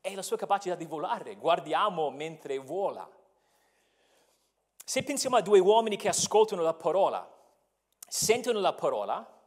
[0.00, 1.36] è la sua capacità di volare.
[1.36, 3.08] Guardiamo mentre vola.
[4.84, 7.28] Se pensiamo a due uomini che ascoltano la parola,
[8.08, 9.38] sentono la parola,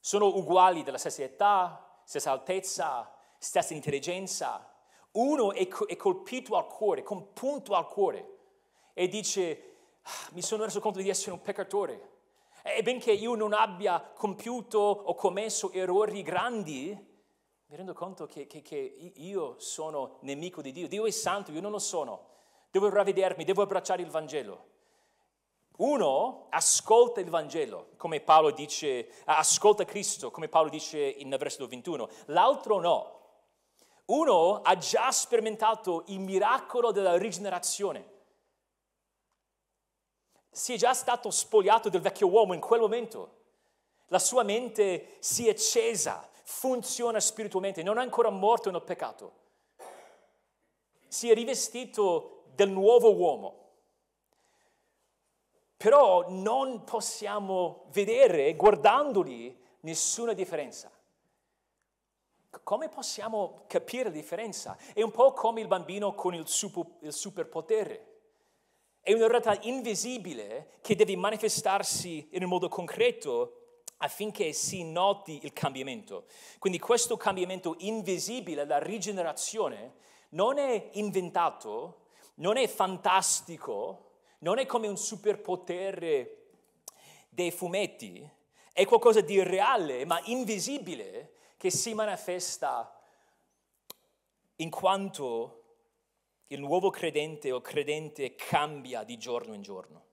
[0.00, 4.72] sono uguali della stessa età, stessa altezza, stessa intelligenza,
[5.12, 8.34] uno è, colpito al cuore, con punto al cuore
[8.94, 9.74] e dice
[10.32, 12.14] mi sono reso conto di essere un peccatore.
[12.62, 17.15] E benché io non abbia compiuto o commesso errori grandi,
[17.68, 20.88] mi rendo conto che, che, che, io sono nemico di Dio.
[20.88, 22.34] Dio è santo, io non lo sono.
[22.70, 24.74] Devo ravvedermi, devo abbracciare il Vangelo.
[25.78, 32.08] Uno ascolta il Vangelo, come Paolo dice, ascolta Cristo, come Paolo dice nel versetto 21.
[32.26, 33.14] L'altro no.
[34.06, 38.14] Uno ha già sperimentato il miracolo della rigenerazione
[40.56, 43.34] si è già stato spogliato del vecchio uomo in quel momento.
[44.06, 49.32] La sua mente si è accesa, funziona spiritualmente, non è ancora morto nel peccato.
[51.08, 53.64] Si è rivestito del nuovo uomo.
[55.76, 60.90] Però non possiamo vedere, guardandoli, nessuna differenza.
[62.62, 64.78] come possiamo capire la differenza?
[64.94, 68.14] È un po' come il bambino con il, super, il superpotere.
[69.00, 73.65] È una realtà invisibile che deve manifestarsi in un modo concreto
[73.98, 76.26] affinché si noti il cambiamento.
[76.58, 79.94] Quindi questo cambiamento invisibile, la rigenerazione,
[80.30, 86.48] non è inventato, non è fantastico, non è come un superpotere
[87.28, 88.28] dei fumetti,
[88.72, 92.92] è qualcosa di reale ma invisibile che si manifesta
[94.56, 95.62] in quanto
[96.48, 100.05] il nuovo credente o credente cambia di giorno in giorno.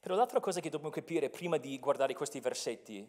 [0.00, 3.06] Però l'altra cosa che dobbiamo capire prima di guardare questi versetti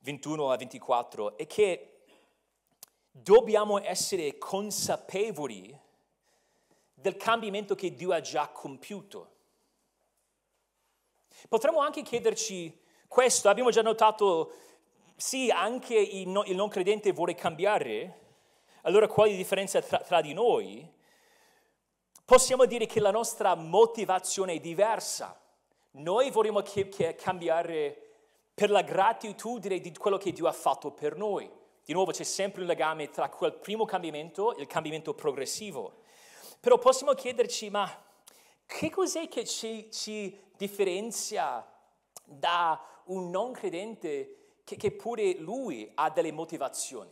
[0.00, 2.04] 21 a 24 è che
[3.10, 5.76] dobbiamo essere consapevoli
[6.94, 9.36] del cambiamento che Dio ha già compiuto.
[11.48, 14.52] Potremmo anche chiederci questo, abbiamo già notato,
[15.16, 18.26] sì, anche il non credente vuole cambiare,
[18.82, 20.96] allora qual è la differenza tra, tra di noi?
[22.24, 25.40] Possiamo dire che la nostra motivazione è diversa.
[25.92, 28.08] Noi vogliamo che, che cambiare
[28.54, 31.50] per la gratitudine di quello che Dio ha fatto per noi.
[31.84, 36.02] Di nuovo c'è sempre un legame tra quel primo cambiamento e il cambiamento progressivo.
[36.60, 37.88] Però possiamo chiederci, ma
[38.66, 41.66] che cos'è che ci, ci differenzia
[42.24, 47.10] da un non credente che, che pure lui ha delle motivazioni?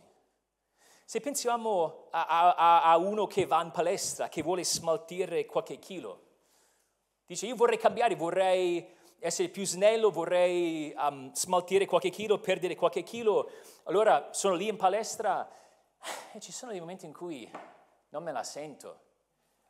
[1.05, 6.26] Se pensiamo a, a, a, uno che va in palestra, che vuole smaltire qualche chilo,
[7.27, 13.03] dice io vorrei cambiare, vorrei essere più snello, vorrei um, smaltire qualche chilo, perdere qualche
[13.03, 13.51] chilo,
[13.83, 15.47] allora sono lì in palestra
[16.31, 17.49] e ci sono dei momenti in cui
[18.09, 19.01] non me la sento.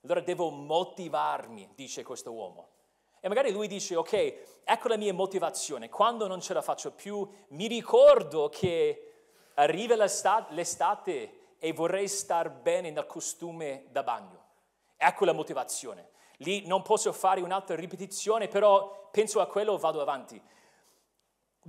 [0.04, 2.70] Allora devo motivarmi, dice questo uomo.
[3.20, 7.28] E magari lui dice, ok, ecco la mia motivazione, quando non ce la faccio più,
[7.50, 9.14] mi ricordo che
[9.56, 14.46] arriva l'estate, e vorrei star bene nel costume da bagno.
[14.96, 16.10] Ecco la motivazione.
[16.38, 20.42] Lì non posso fare un'altra ripetizione, però penso a quello e vado avanti.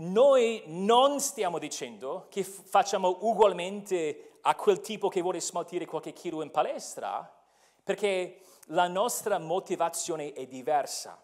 [0.01, 6.43] Noi non stiamo dicendo che facciamo ugualmente a quel tipo che vuole smaltire qualche chilo
[6.43, 7.35] in palestra,
[7.83, 11.21] perché la nostra motivazione è diversa.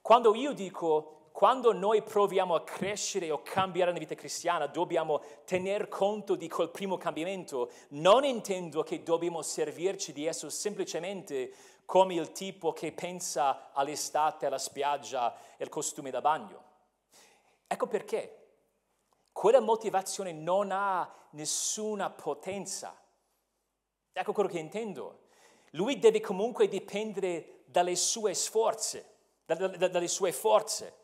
[0.00, 5.86] Quando io dico quando noi proviamo a crescere o cambiare la vita cristiana, dobbiamo tener
[5.86, 7.70] conto di quel primo cambiamento.
[7.90, 11.52] Non intendo che dobbiamo servirci di esso semplicemente
[11.88, 16.62] come il tipo che pensa all'estate, alla spiaggia e al costume da bagno.
[17.66, 18.34] Ecco perché.
[19.32, 22.94] Quella motivazione non ha nessuna potenza.
[24.12, 25.28] Ecco quello che intendo.
[25.70, 29.14] Lui deve comunque dipendere dalle sue sforze,
[29.46, 30.94] dalle sue forze.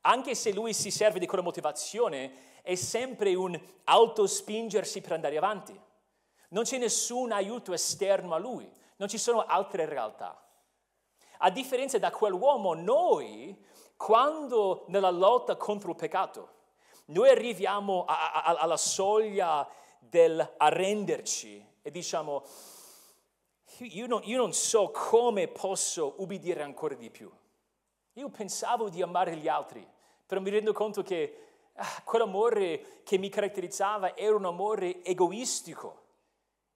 [0.00, 5.80] Anche se lui si serve di quella motivazione, è sempre un autospingersi per andare avanti.
[6.48, 10.40] Non c'è nessun aiuto esterno a lui, non ci sono altre realtà.
[11.38, 13.56] A differenza da quell'uomo, noi,
[13.96, 16.56] quando nella lotta contro il peccato,
[17.06, 22.44] noi arriviamo a, a, alla soglia del arrenderci e diciamo,
[23.78, 27.30] io non, io non so come posso ubbidire ancora di più.
[28.14, 29.86] Io pensavo di amare gli altri,
[30.26, 36.06] però mi rendo conto che ah, quell'amore che mi caratterizzava era un amore egoistico.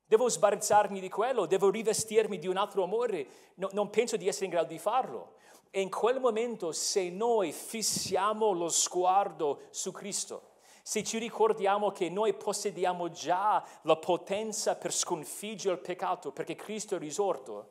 [0.06, 4.46] Devo sbarazzarmi di quello, devo rivestirmi di un altro amore, no, non penso di essere
[4.46, 5.34] in grado di farlo.
[5.70, 10.50] E in quel momento, se noi fissiamo lo sguardo su Cristo,
[10.82, 16.96] se ci ricordiamo che noi possediamo già la potenza per sconfiggere il peccato perché Cristo
[16.96, 17.70] è risorto,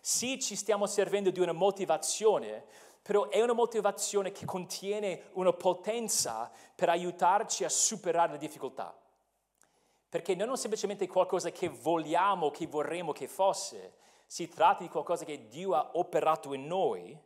[0.00, 2.64] sì ci stiamo servendo di una motivazione,
[3.00, 8.94] però è una motivazione che contiene una potenza per aiutarci a superare le difficoltà.
[10.08, 13.94] Perché non è semplicemente qualcosa che vogliamo, che vorremmo che fosse,
[14.26, 17.18] si tratta di qualcosa che Dio ha operato in noi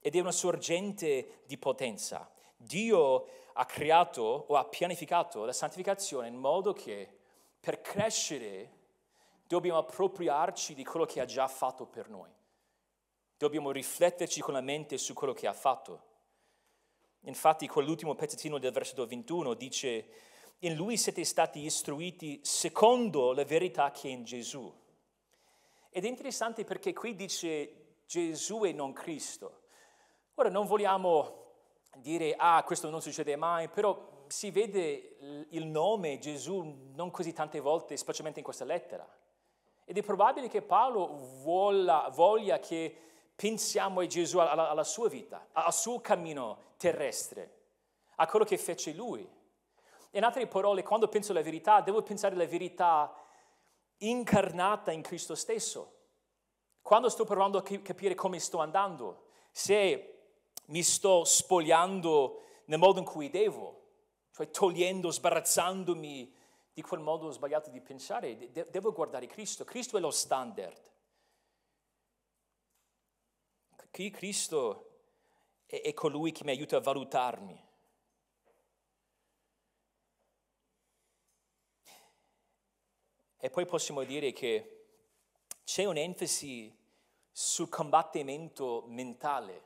[0.00, 2.30] ed è una sorgente di potenza.
[2.56, 7.08] Dio ha creato o ha pianificato la santificazione in modo che
[7.58, 8.70] per crescere
[9.46, 12.30] dobbiamo appropriarci di quello che ha già fatto per noi.
[13.36, 16.14] Dobbiamo rifletterci con la mente su quello che ha fatto.
[17.22, 20.08] Infatti, quell'ultimo pezzettino del versetto 21 dice,
[20.60, 24.72] in lui siete stati istruiti secondo la verità che è in Gesù.
[25.90, 29.62] Ed è interessante perché qui dice Gesù e non Cristo.
[30.34, 31.44] Ora non vogliamo
[31.96, 37.60] dire, ah, questo non succede mai, però si vede il nome Gesù non così tante
[37.60, 39.06] volte, specialmente in questa lettera.
[39.84, 42.94] Ed è probabile che Paolo voglia, voglia che
[43.34, 47.54] pensiamo a Gesù, alla, alla sua vita, al suo cammino terrestre,
[48.16, 49.28] a quello che fece lui.
[50.16, 53.14] In altre parole, quando penso alla verità, devo pensare alla verità
[53.98, 55.92] incarnata in Cristo stesso.
[56.80, 60.28] Quando sto provando a capire come sto andando, se
[60.66, 63.82] mi sto spogliando nel modo in cui devo,
[64.32, 66.34] cioè togliendo, sbarazzandomi
[66.72, 69.64] di quel modo sbagliato di pensare, de- devo guardare Cristo.
[69.64, 70.80] Cristo è lo standard.
[73.90, 74.90] Cristo
[75.66, 77.65] è, è colui che mi aiuta a valutarmi.
[83.46, 84.86] E poi possiamo dire che
[85.62, 86.76] c'è un'enfasi
[87.30, 89.62] sul combattimento mentale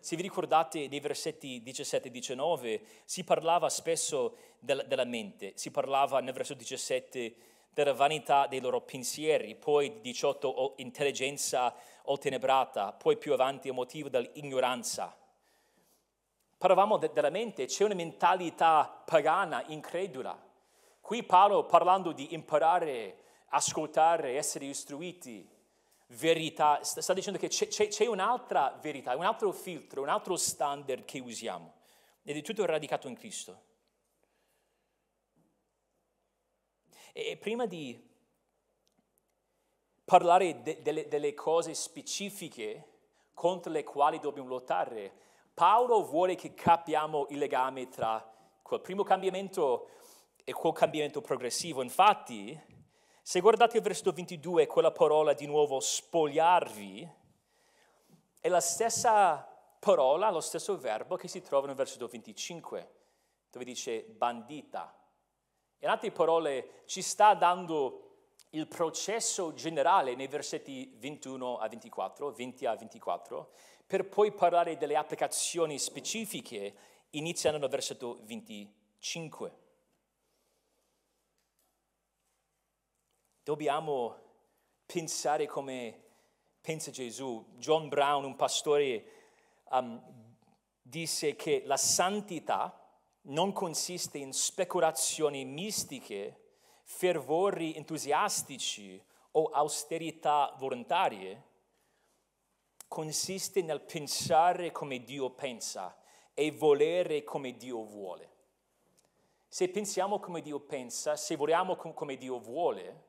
[0.00, 5.72] se vi ricordate nei versetti 17 e 19, si parlava spesso del, della mente, si
[5.72, 7.34] parlava nel versetto 17
[7.70, 15.16] della vanità dei loro pensieri, poi 18 intelligenza ottenebrata, poi più avanti il motivo dell'ignoranza.
[16.56, 20.45] Parlavamo de- della mente, c'è una mentalità pagana, incredula.
[21.06, 23.18] Qui Paolo parlando di imparare,
[23.50, 25.48] ascoltare, essere istruiti,
[26.08, 31.04] verità, sta dicendo che c'è, c'è, c'è, un'altra verità, un altro filtro, un altro standard
[31.04, 31.74] che usiamo
[32.24, 33.62] ed è tutto radicato in Cristo.
[37.12, 38.04] E, prima di
[40.04, 42.94] parlare de, delle, delle cose specifiche
[43.32, 45.12] contro le quali dobbiamo lottare,
[45.54, 48.28] Paolo vuole che capiamo il legame tra
[48.60, 49.90] quel primo cambiamento
[50.48, 51.82] e quel cambiamento progressivo.
[51.82, 52.56] Infatti,
[53.20, 57.10] se guardate il versetto 22, quella parola di nuovo spogliarvi,
[58.40, 59.44] è la stessa
[59.80, 62.90] parola, lo stesso verbo che si trova nel versetto 25,
[63.50, 64.96] dove dice bandita.
[65.80, 68.02] In altre parole, ci sta dando
[68.50, 73.50] il processo generale nei versetti 21 a 24, 20 a 24,
[73.84, 76.76] per poi parlare delle applicazioni specifiche
[77.10, 79.64] iniziando nel versetto 25.
[83.46, 84.16] Dobbiamo
[84.84, 86.02] pensare come
[86.60, 87.46] pensa Gesù.
[87.58, 89.04] John Brown, un pastore,
[89.70, 90.02] um,
[90.82, 92.76] disse che la santità
[93.26, 101.42] non consiste in speculazioni mistiche, fervori entusiastici o austerità volontarie,
[102.88, 105.96] consiste nel pensare come Dio pensa
[106.34, 108.28] e volere come Dio vuole.
[109.46, 113.05] Se pensiamo come Dio pensa, se vogliamo come Dio vuole,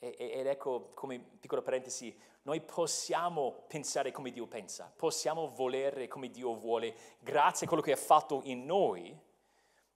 [0.00, 6.54] ed ecco, come piccola parentesi, noi possiamo pensare come Dio pensa, possiamo volere come Dio
[6.54, 9.14] vuole, grazie a quello che ha fatto in noi,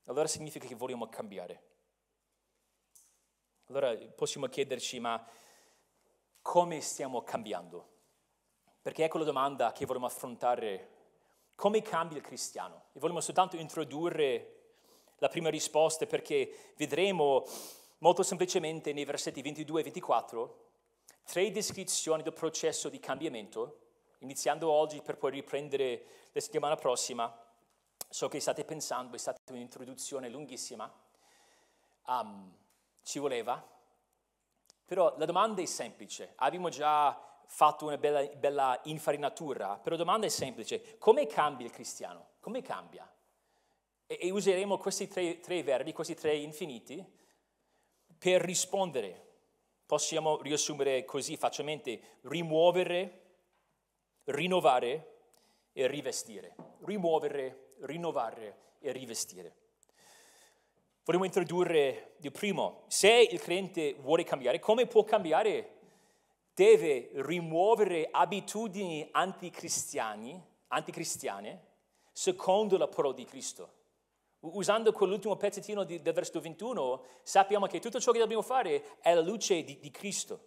[0.05, 1.62] allora significa che vogliamo cambiare.
[3.68, 5.26] Allora possiamo chiederci, ma
[6.42, 7.92] come stiamo cambiando?
[8.82, 10.90] Perché ecco la domanda che vogliamo affrontare,
[11.55, 12.88] come cambia il cristiano?
[12.92, 14.50] E vogliamo soltanto introdurre
[15.16, 17.46] la prima risposta perché vedremo
[18.05, 20.64] Molto semplicemente nei versetti 22 e 24,
[21.24, 23.78] tre descrizioni del processo di cambiamento,
[24.18, 27.34] iniziando oggi per poi riprendere la settimana prossima.
[28.11, 30.92] So che state pensando, è stata un'introduzione lunghissima,
[32.09, 32.55] um,
[33.02, 33.66] ci voleva,
[34.84, 36.34] però la domanda è semplice.
[36.36, 40.98] Abbiamo già fatto una bella, bella infarinatura, però la domanda è semplice.
[40.98, 42.32] Come cambia il cristiano?
[42.40, 43.11] Come cambia?
[44.07, 47.22] E, e useremo questi tre, tre verbi, questi tre infiniti,
[48.25, 49.22] per rispondere.
[49.85, 53.20] Possiamo riassumere così facilmente, rimuovere,
[54.25, 55.16] rinnovare
[55.75, 56.55] e rivestire.
[56.87, 59.55] Rimuovere, rinnovare e rivestire.
[61.05, 62.85] Vogliamo introdurre il primo.
[62.87, 65.72] Se il cliente vuole cambiare, come può cambiare?
[66.55, 71.62] Deve rimuovere abitudini anticristiane, anticristiane
[72.11, 73.83] secondo la parola di Cristo.
[74.53, 79.14] Usando quell'ultimo pezzettino di, del versetto 21, sappiamo che tutto ciò che dobbiamo fare è
[79.14, 80.47] la luce di, di Cristo.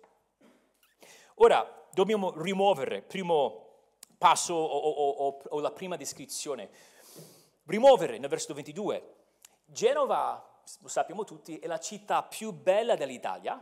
[1.36, 3.66] Ora, dobbiamo rimuovere, primo
[4.18, 6.70] passo o, o, o, o, la prima descrizione,
[7.66, 9.16] rimuovere nel versetto 22.
[9.66, 13.54] Genova, lo sappiamo tutti, è la città più bella dell'Italia,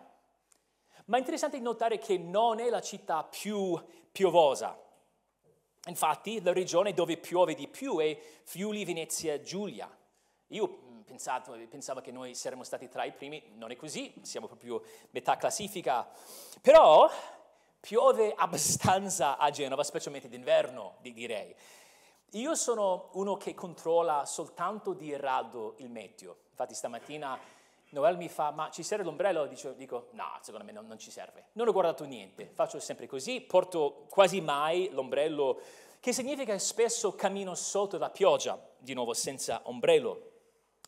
[1.06, 3.82] ma è interessante notare che non è la città più
[4.12, 4.78] piovosa.
[5.88, 9.90] Infatti, la regione dove piove di più è Friuli Venezia Giulia.
[10.56, 14.48] Io mm, pensato, pensavo che noi saremmo stati tra i primi, non è così, siamo
[14.48, 16.10] proprio metà classifica,
[16.62, 17.10] però
[17.82, 21.54] piove abbastanza a Genova, specialmente d'inverno, direi.
[22.32, 27.38] Io sono uno che controlla soltanto di rado il meteo, infatti stamattina
[27.90, 29.46] Noel mi fa, ma ci serve l'ombrello?
[29.46, 31.48] Dico, dico no, secondo me non, non, ci serve.
[31.54, 35.60] Non ho guardato niente, faccio sempre così, porto quasi mai l'ombrello,
[36.00, 40.34] che significa che spesso cammino sotto la pioggia, di nuovo senza ombrello.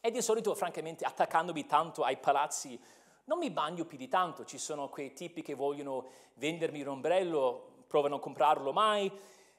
[0.07, 2.79] E di solito, francamente, attaccandomi tanto ai palazzi,
[3.25, 4.45] non mi bagno più di tanto.
[4.45, 6.05] Ci sono quei tipi che vogliono
[6.35, 9.11] vendermi un ombrello, provano a comprarlo mai.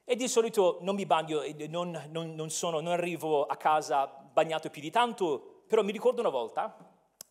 [0.07, 4.71] E di solito non mi bagno, non, non, non, sono, non arrivo a casa bagnato
[4.71, 5.65] più di tanto.
[5.67, 6.75] Però mi ricordo una volta,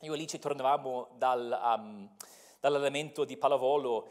[0.02, 2.08] io e Alice tornavamo dal, um,
[2.60, 4.10] dall'allenamento di pallavolo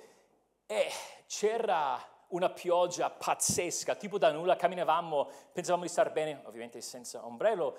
[0.66, 0.88] e
[1.28, 1.96] c'era
[2.30, 7.76] una pioggia pazzesca, tipo da nulla, camminavamo, pensavamo di stare bene, ovviamente senza ombrello,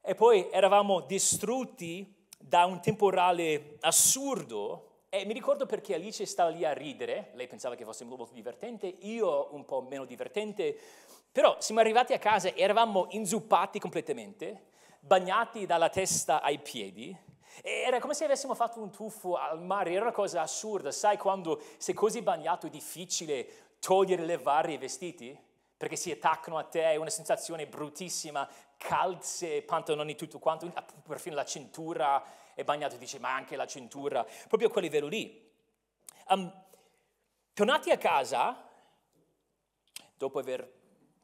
[0.00, 4.86] e poi eravamo distrutti da un temporale assurdo.
[5.08, 8.86] E mi ricordo perché Alice stava lì a ridere, lei pensava che fosse molto divertente,
[8.86, 10.78] io un po' meno divertente,
[11.32, 14.68] però siamo arrivati a casa e eravamo inzuppati completamente,
[15.00, 17.16] bagnati dalla testa ai piedi,
[17.62, 21.60] era come se avessimo fatto un tuffo al mare, era una cosa assurda, sai quando
[21.76, 25.36] sei così bagnato è difficile togliere le varie vestiti?
[25.76, 28.48] Perché si attaccano a te, è una sensazione bruttissima,
[28.80, 30.72] calze, pantaloni, tutto quanto,
[31.06, 32.24] perfino la cintura
[32.54, 35.48] è bagnata, dice ma anche la cintura, proprio a quel livello lì.
[36.28, 36.50] Um,
[37.52, 38.66] tornati a casa,
[40.16, 40.78] dopo aver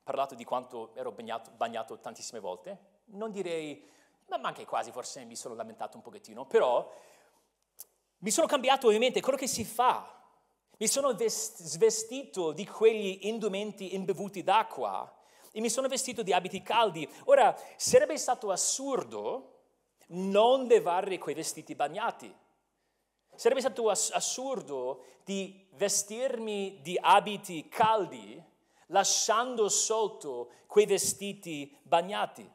[0.05, 3.83] parlato di quanto ero bagnato, bagnato tantissime volte, non direi,
[4.27, 6.93] ma anche quasi forse mi sono lamentato un pochettino, però
[8.19, 10.13] mi sono cambiato ovviamente quello che si fa
[10.79, 15.11] mi sono vest- svestito di quegli indumenti imbevuti d'acqua
[15.57, 17.09] e mi sono vestito di abiti caldi.
[17.25, 19.55] Ora, sarebbe stato assurdo
[20.09, 22.31] non levare quei vestiti bagnati.
[23.35, 28.39] Sarebbe stato ass- assurdo di vestirmi di abiti caldi
[28.89, 32.47] lasciando sotto quei vestiti bagnati.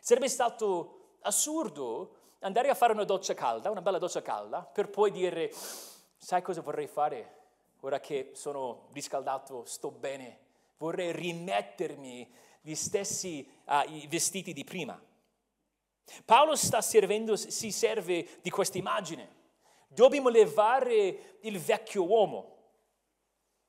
[0.00, 5.10] Sarebbe stato assurdo andare a fare una doccia calda, una bella doccia calda, per poi
[5.10, 5.52] dire
[6.16, 7.34] sai cosa vorrei fare?
[7.80, 10.44] Ora che sono riscaldato, sto bene,
[10.78, 15.00] vorrei rimettermi gli stessi uh, vestiti di prima.
[16.24, 19.34] Paolo sta servendo, si serve di questa immagine.
[19.88, 22.54] Dobbiamo levare il vecchio uomo.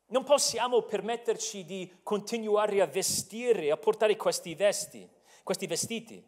[0.07, 5.07] Non possiamo permetterci di continuare a vestire, a portare questi vesti,
[5.43, 6.25] questi vestiti.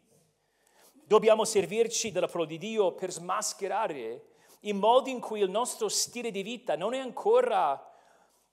[0.92, 4.24] Dobbiamo servirci della parola di Dio per smascherare
[4.60, 7.82] il modo in cui il nostro stile di vita non è ancora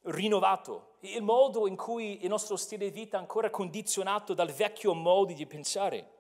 [0.03, 4.93] rinnovato, il modo in cui il nostro stile di vita è ancora condizionato dal vecchio
[4.93, 6.15] modo di pensare.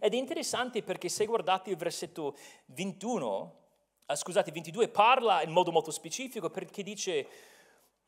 [0.00, 2.36] Ed è interessante perché se guardate il versetto
[2.66, 3.54] 21,
[4.06, 7.26] ah, scusate, 22, parla in modo molto specifico perché dice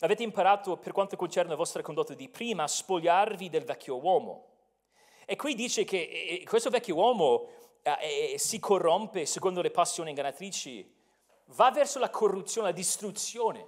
[0.01, 4.47] avete imparato per quanto concerne la vostra condotta di prima a spogliarvi del vecchio uomo.
[5.26, 7.49] E qui dice che questo vecchio uomo
[7.82, 10.99] eh, si corrompe secondo le passioni ingannatrici,
[11.47, 13.66] va verso la corruzione, la distruzione,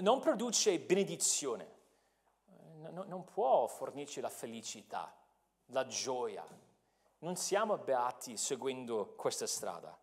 [0.00, 1.76] non produce benedizione,
[2.46, 5.14] N- non può fornirci la felicità,
[5.66, 6.46] la gioia.
[7.20, 9.96] Non siamo beati seguendo questa strada.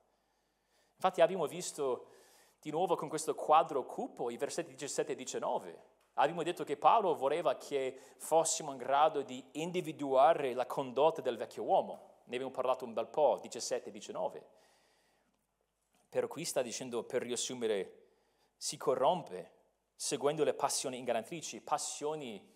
[0.96, 2.08] Infatti abbiamo visto
[2.60, 5.84] di nuovo con questo quadro cupo i versetti 17 e 19.
[6.16, 11.64] Abbiamo detto che Paolo voleva che fossimo in grado di individuare la condotta del vecchio
[11.64, 14.46] uomo ne abbiamo parlato un bel po', 17 19.
[16.10, 18.04] Però qui sta dicendo, per riassumere,
[18.58, 19.52] si corrompe
[19.96, 22.54] seguendo le passioni ingannatrici, passioni,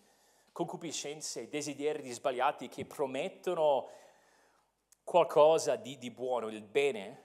[0.52, 3.88] concupiscenze, desideri sbagliati che promettono
[5.02, 7.24] qualcosa di, di buono, il bene,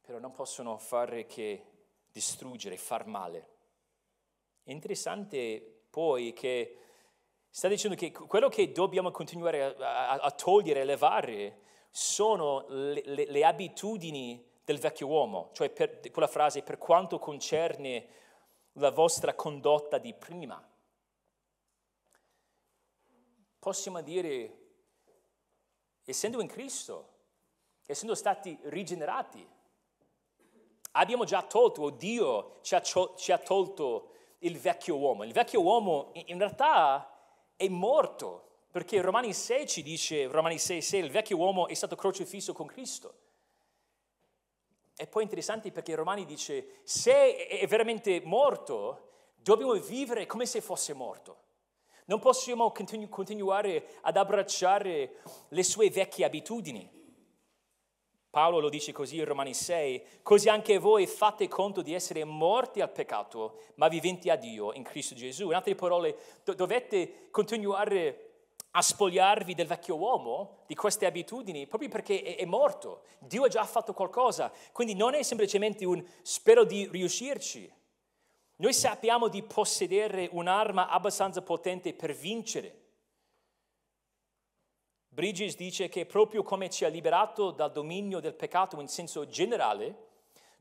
[0.00, 1.64] però non possono fare che
[2.10, 3.48] distruggere, far male.
[4.62, 6.76] È interessante poi che
[7.48, 13.02] sta dicendo che quello che dobbiamo continuare a, a, a togliere, a levare, sono le,
[13.04, 18.06] le, le abitudini del vecchio uomo, cioè per, quella frase per quanto concerne
[18.74, 20.62] la vostra condotta di prima.
[23.58, 24.58] Possiamo dire,
[26.04, 27.08] essendo in Cristo,
[27.86, 29.46] essendo stati rigenerati,
[30.92, 35.24] abbiamo già tolto, o Dio ci ha, ci ha tolto il vecchio uomo.
[35.24, 37.10] Il vecchio uomo in realtà
[37.56, 41.96] è morto perché Romani 6 ci dice, Romani 6, 6, il vecchio uomo è stato
[41.96, 43.14] crocifisso con Cristo.
[45.00, 50.60] E poi è interessante perché Romani dice, se è veramente morto, dobbiamo vivere come se
[50.60, 51.38] fosse morto.
[52.04, 56.86] Non possiamo continu- continuare ad abbracciare le sue vecchie abitudini.
[58.28, 62.82] Paolo lo dice così in Romani 6, così anche voi fate conto di essere morti
[62.82, 65.46] al peccato, ma viventi a Dio in Cristo Gesù.
[65.46, 68.29] In altre parole, do- dovete continuare
[68.72, 73.02] a spogliarvi del vecchio uomo, di queste abitudini, proprio perché è, è, morto.
[73.18, 74.52] Dio ha già fatto qualcosa.
[74.72, 77.70] Quindi non è semplicemente un spero di riuscirci.
[78.56, 82.78] Noi sappiamo di possedere un'arma abbastanza potente per vincere.
[85.08, 90.08] Bridges dice che proprio come ci ha liberato dal dominio del peccato in senso generale,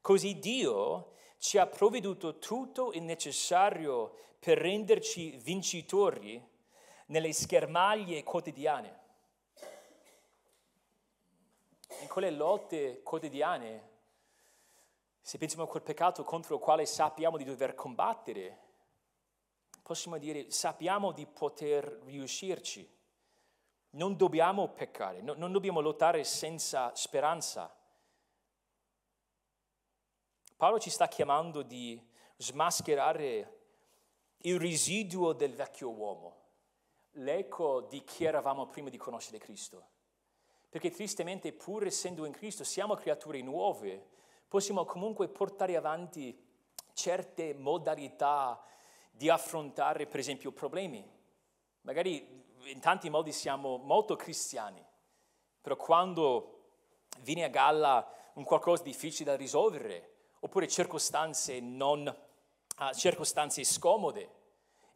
[0.01, 6.48] così Dio ci ha provveduto tutto il necessario per renderci vincitori
[7.10, 8.97] nelle schermaglie quotidiane.
[12.01, 13.88] In quelle lotte quotidiane,
[15.22, 18.68] se pensiamo a quel peccato contro il quale sappiamo di dover combattere,
[19.82, 22.97] possiamo dire sappiamo di poter riuscirci.
[23.91, 27.76] Non dobbiamo peccare, no, non dobbiamo lottare senza speranza.
[30.55, 31.99] Paolo ci sta chiamando di
[32.38, 33.57] smascherare
[34.43, 36.38] il residuo del vecchio uomo,
[37.14, 39.88] l'eco di chi eravamo prima di conoscere Cristo.
[40.70, 44.07] Perché tristemente, pur essendo in Cristo, siamo creature nuove,
[44.47, 46.38] possiamo comunque portare avanti
[46.93, 48.62] certe modalità
[49.10, 51.03] di affrontare, per esempio, problemi.
[51.82, 54.86] Magari in tanti modi siamo molto cristiani,
[55.62, 56.60] però quando
[57.22, 62.05] viene a galla un qualcosa di difficile da risolvere, oppure circostanze, non,
[62.78, 64.38] uh, circostanze scomode,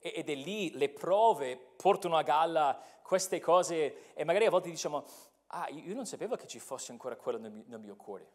[0.03, 5.05] ed è lì le prove portano a galla queste cose e magari a volte diciamo,
[5.47, 8.29] ah, io non sapevo che ci fosse ancora quello nel mio, nel mio cuore.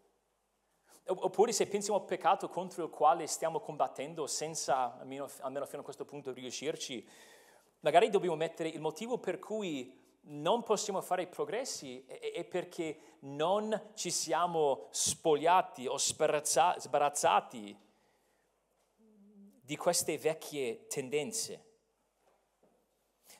[1.06, 5.84] Oppure se pensiamo al peccato contro il quale stiamo combattendo senza, almeno, almeno fino a
[5.84, 7.06] questo punto, riuscirci,
[7.80, 9.94] Magari dobbiamo mettere il motivo per cui
[10.30, 17.76] non possiamo fare progressi è perché non ci siamo spogliati o sbarazzati
[19.68, 21.64] di queste vecchie tendenze.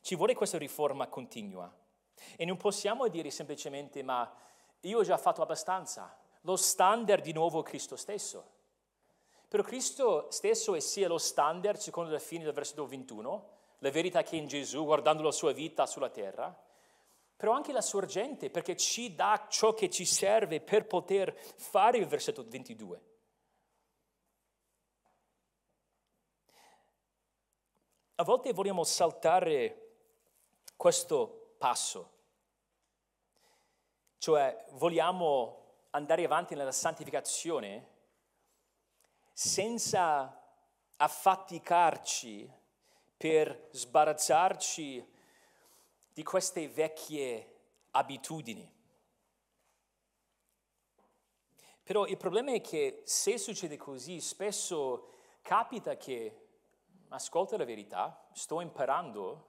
[0.02, 1.74] Ci vuole questa riforma continua
[2.36, 4.30] e non possiamo dire semplicemente ma
[4.80, 8.56] io ho già fatto abbastanza, lo standard di nuovo Cristo stesso.
[9.48, 14.22] Però Cristo stesso è sia lo standard, secondo la fine del versetto 21, la verità
[14.22, 16.54] che è in Gesù, guardando la sua vita sulla terra,
[17.34, 22.06] però anche la sorgente, perché ci dà ciò che ci serve per poter fare il
[22.06, 23.16] versetto 22.
[28.20, 29.92] A volte vogliamo saltare
[30.74, 32.12] questo passo,
[34.18, 37.86] cioè vogliamo andare avanti nella santificazione
[39.32, 40.36] senza
[40.96, 42.52] affaticarci
[43.16, 45.12] per sbarazzarci
[46.12, 47.60] di queste vecchie
[47.92, 48.68] abitudini.
[51.84, 56.47] Però il problema è che se succede così, spesso capita che
[57.11, 59.48] ascolto la verità, sto imparando,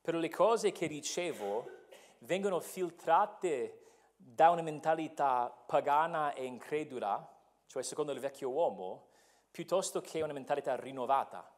[0.00, 1.80] però le cose che ricevo
[2.20, 3.78] vengono filtrate
[4.16, 7.28] da una mentalità pagana e incredula,
[7.66, 9.08] cioè secondo il vecchio uomo,
[9.50, 11.50] piuttosto che una mentalità rinnovata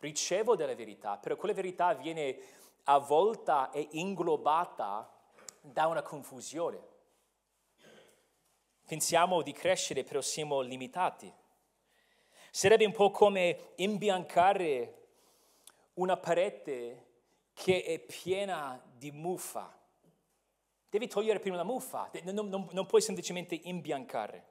[0.00, 2.38] ricevo delle verità, però quella verità viene
[2.84, 5.10] avvolta e inglobata
[5.60, 6.96] da una confusione.
[8.86, 11.32] Pensiamo di crescere, però siamo limitati.
[12.50, 14.94] Sarebbe un po' come imbiancare
[15.94, 17.06] una parete
[17.52, 19.76] che è piena di muffa.
[20.90, 24.46] Devi togliere prima la muffa, non, non, non puoi semplicemente imbiancare.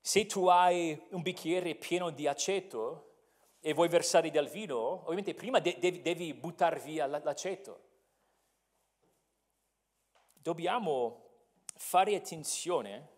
[0.00, 3.14] Se tu hai un bicchiere pieno di aceto,
[3.66, 7.80] e vuoi versare del vino, ovviamente prima de- devi, devi buttare via l'aceto.
[10.34, 11.22] Dobbiamo
[11.74, 13.12] fare attenzione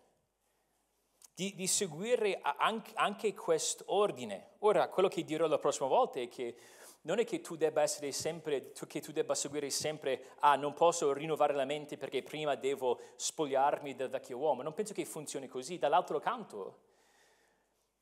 [1.37, 4.53] di, di seguire anche, anche quest'ordine.
[4.61, 6.55] Ora, quello che dirò la prossima volta è che
[7.01, 11.13] non è che tu debba essere sempre, che tu debba seguire sempre, ah, non posso
[11.13, 14.63] rinnovare la mente perché prima devo spogliarmi del vecchio uomo.
[14.63, 15.77] Non penso che funzioni così.
[15.77, 16.79] Dall'altro canto,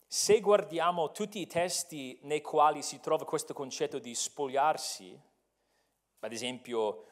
[0.08, 5.20] se guardiamo tutti i testi nei quali si trova questo concetto di spogliarsi,
[6.22, 7.04] ad esempio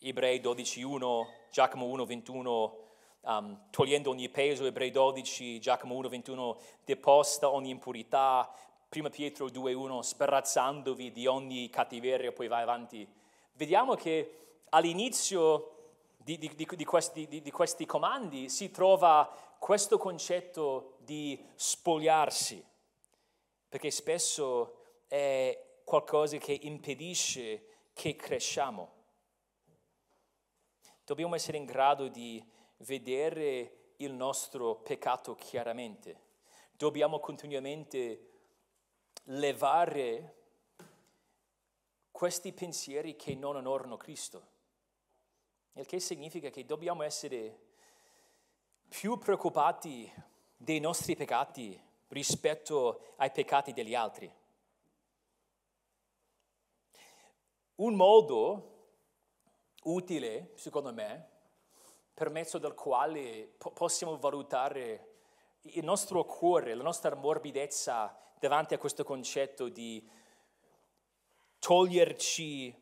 [0.00, 2.88] Ebrei 12.1, Giacomo 1.21,
[3.22, 8.52] um, togliendo ogni peso, Ebrei 12, Giacomo 1.21, deposta ogni impurità,
[8.92, 13.06] 1 Pietro 2.1, sbarazzandovi di ogni cattiveria, poi vai avanti.
[13.52, 15.76] Vediamo che all'inizio
[16.16, 22.64] di, di, di, questi, di questi comandi si trova questo concetto di spogliarsi,
[23.68, 28.98] perché spesso è qualcosa che impedisce che cresciamo.
[31.04, 32.42] Dobbiamo essere in grado di
[32.80, 36.28] vedere il nostro peccato chiaramente.
[36.72, 38.28] Dobbiamo continuamente
[39.24, 40.36] levare
[42.10, 44.48] questi pensieri che non onorano Cristo.
[45.72, 47.68] Il che significa che dobbiamo essere
[48.88, 50.12] più preoccupati
[50.56, 54.30] dei nostri peccati rispetto ai peccati degli altri.
[57.76, 58.88] Un modo
[59.84, 61.29] utile, secondo me,
[62.20, 65.06] per mezzo del quale po- possiamo valutare
[65.62, 70.06] il nostro cuore, la nostra morbidezza davanti a questo concetto di
[71.58, 72.78] toglierci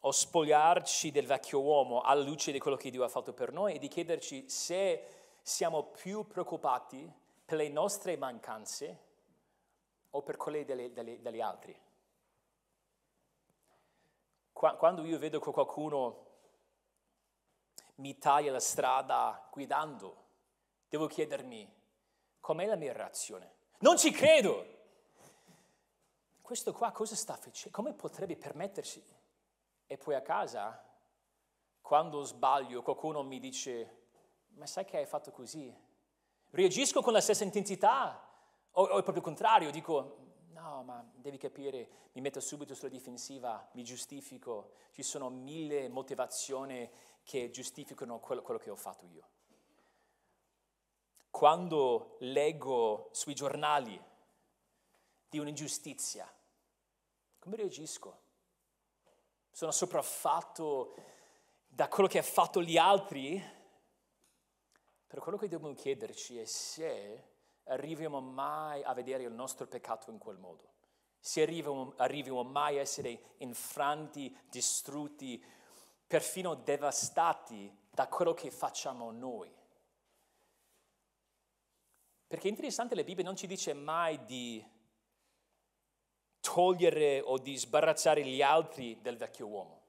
[0.00, 3.76] o spogliarci del vecchio uomo alla luce di quello che Dio ha fatto per noi
[3.76, 5.02] e di chiederci se
[5.40, 7.10] siamo più preoccupati
[7.46, 8.98] per le nostre mancanze
[10.10, 11.74] o per quelle degli altri.
[14.52, 16.26] Quando io vedo che qualcuno
[17.98, 20.24] mi taglia la strada guidando,
[20.88, 21.70] devo chiedermi
[22.40, 23.54] com'è la mia reazione.
[23.80, 24.76] Non ci credo!
[26.40, 27.76] Questo qua cosa sta facendo?
[27.76, 29.04] Come potrebbe permettersi?
[29.86, 30.82] E poi a casa,
[31.80, 34.06] quando sbaglio, qualcuno mi dice,
[34.54, 35.74] ma sai che hai fatto così?
[36.50, 38.26] Reagisco con la stessa intensità
[38.70, 40.16] o, o è proprio il contrario, dico,
[40.52, 46.90] no, ma devi capire, mi metto subito sulla difensiva, mi giustifico, ci sono mille motivazioni
[47.28, 49.28] che giustificano quello, quello che ho fatto io.
[51.28, 54.02] Quando leggo sui giornali
[55.28, 56.26] di un'ingiustizia,
[57.38, 58.20] come reagisco?
[59.50, 60.94] sono sopraffatto
[61.66, 63.38] da quello che ha fatto gli altri,
[65.06, 67.24] però quello che dobbiamo chiederci è se
[67.64, 70.76] arriviamo mai a vedere il nostro peccato in quel modo,
[71.18, 75.44] se arriviamo, arriviamo mai a essere infranti, distrutti,
[76.08, 79.54] perfino devastati da quello che facciamo noi.
[82.26, 84.64] Perché è interessante, la Bibbia non ci dice mai di
[86.40, 89.82] togliere o di sbarazzare gli altri del vecchio uomo.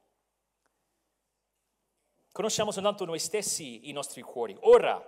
[2.32, 4.58] Conosciamo soltanto noi stessi i nostri cuori.
[4.62, 5.04] Ora,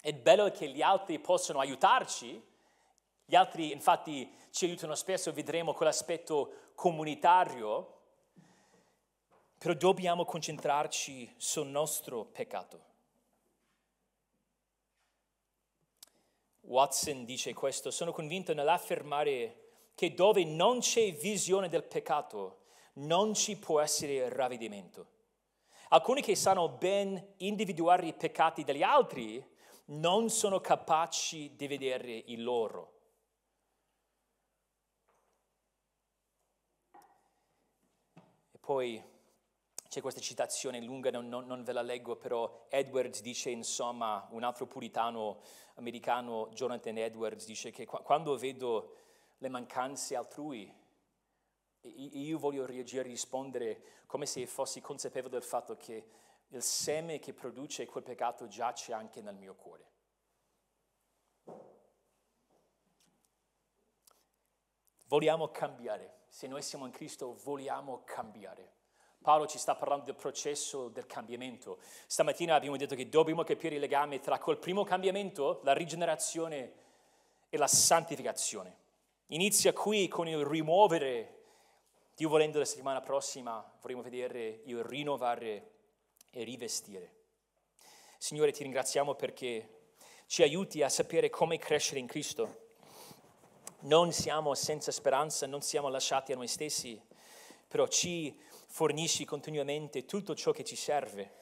[0.00, 2.40] è bello che gli altri possano aiutarci,
[3.24, 7.95] gli altri infatti ci aiutano spesso, vedremo quell'aspetto comunitario,
[9.58, 12.84] però dobbiamo concentrarci sul nostro peccato.
[16.60, 23.56] Watson dice questo, sono convinto nell'affermare che dove non c'è visione del peccato non ci
[23.56, 25.14] può essere ravvedimento.
[25.88, 29.44] Alcuni che sanno ben individuare i peccati degli altri
[29.86, 32.92] non sono capaci di vedere i loro.
[38.52, 39.02] E poi
[39.96, 44.42] c'è questa citazione lunga, non, non, non, ve la leggo, però Edwards dice, insomma, un
[44.42, 45.40] altro puritano
[45.76, 48.92] americano, Jonathan Edwards, dice che quando vedo
[49.38, 50.70] le mancanze altrui.
[51.80, 56.06] Io voglio reagire e rispondere come se fossi consapevole del fatto che
[56.48, 59.90] il seme che produce quel peccato giace anche nel mio cuore.
[65.06, 66.24] Vogliamo cambiare.
[66.28, 68.75] Se noi siamo in Cristo, vogliamo cambiare.
[69.26, 71.78] Paolo ci sta parlando del processo del cambiamento.
[72.06, 76.72] Stamattina abbiamo detto che dobbiamo capire il legame tra quel primo cambiamento, la rigenerazione
[77.48, 78.76] e la santificazione.
[79.30, 81.42] Inizia qui con il rimuovere,
[82.14, 85.72] Dio volendo la settimana prossima vorremmo vedere il rinnovare
[86.30, 87.14] e rivestire.
[88.18, 89.88] Signore, ti ringraziamo perché
[90.26, 92.68] ci aiuti a sapere come crescere in Cristo.
[93.80, 97.02] Non siamo senza speranza, non siamo lasciati a noi stessi,
[97.66, 98.44] però ci
[98.76, 101.36] fornisci continuamente tutto ciò che ci serve.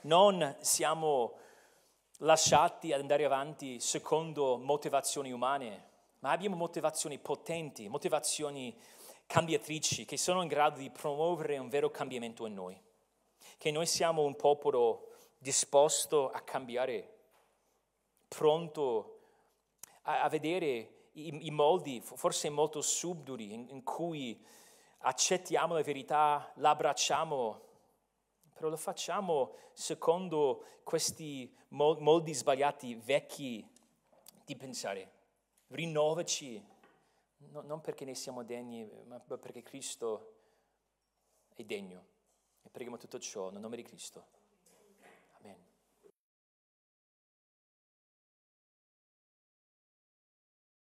[0.00, 1.36] Non siamo
[2.18, 8.76] lasciati ad andare avanti secondo motivazioni umane, ma abbiamo motivazioni potenti, motivazioni
[9.26, 12.82] cambiatrici che sono in grado di promuovere un vero cambiamento in noi.
[13.58, 17.18] Che noi siamo un popolo disposto a cambiare,
[18.26, 19.20] pronto
[20.02, 24.44] a, a vedere i, i, moldi, forse molto subdoli, in, in cui
[25.06, 27.62] accettiamo la verità, l'abbracciamo,
[28.52, 33.66] però lo facciamo secondo questi moldi sbagliati vecchi
[34.44, 35.14] di pensare
[35.68, 36.64] rinnovaci,
[37.50, 40.34] no, non perché ne siamo degni, ma perché Cristo
[41.54, 42.04] è degno.
[42.62, 44.34] E preghiamo tutto ciò nel nome di Cristo.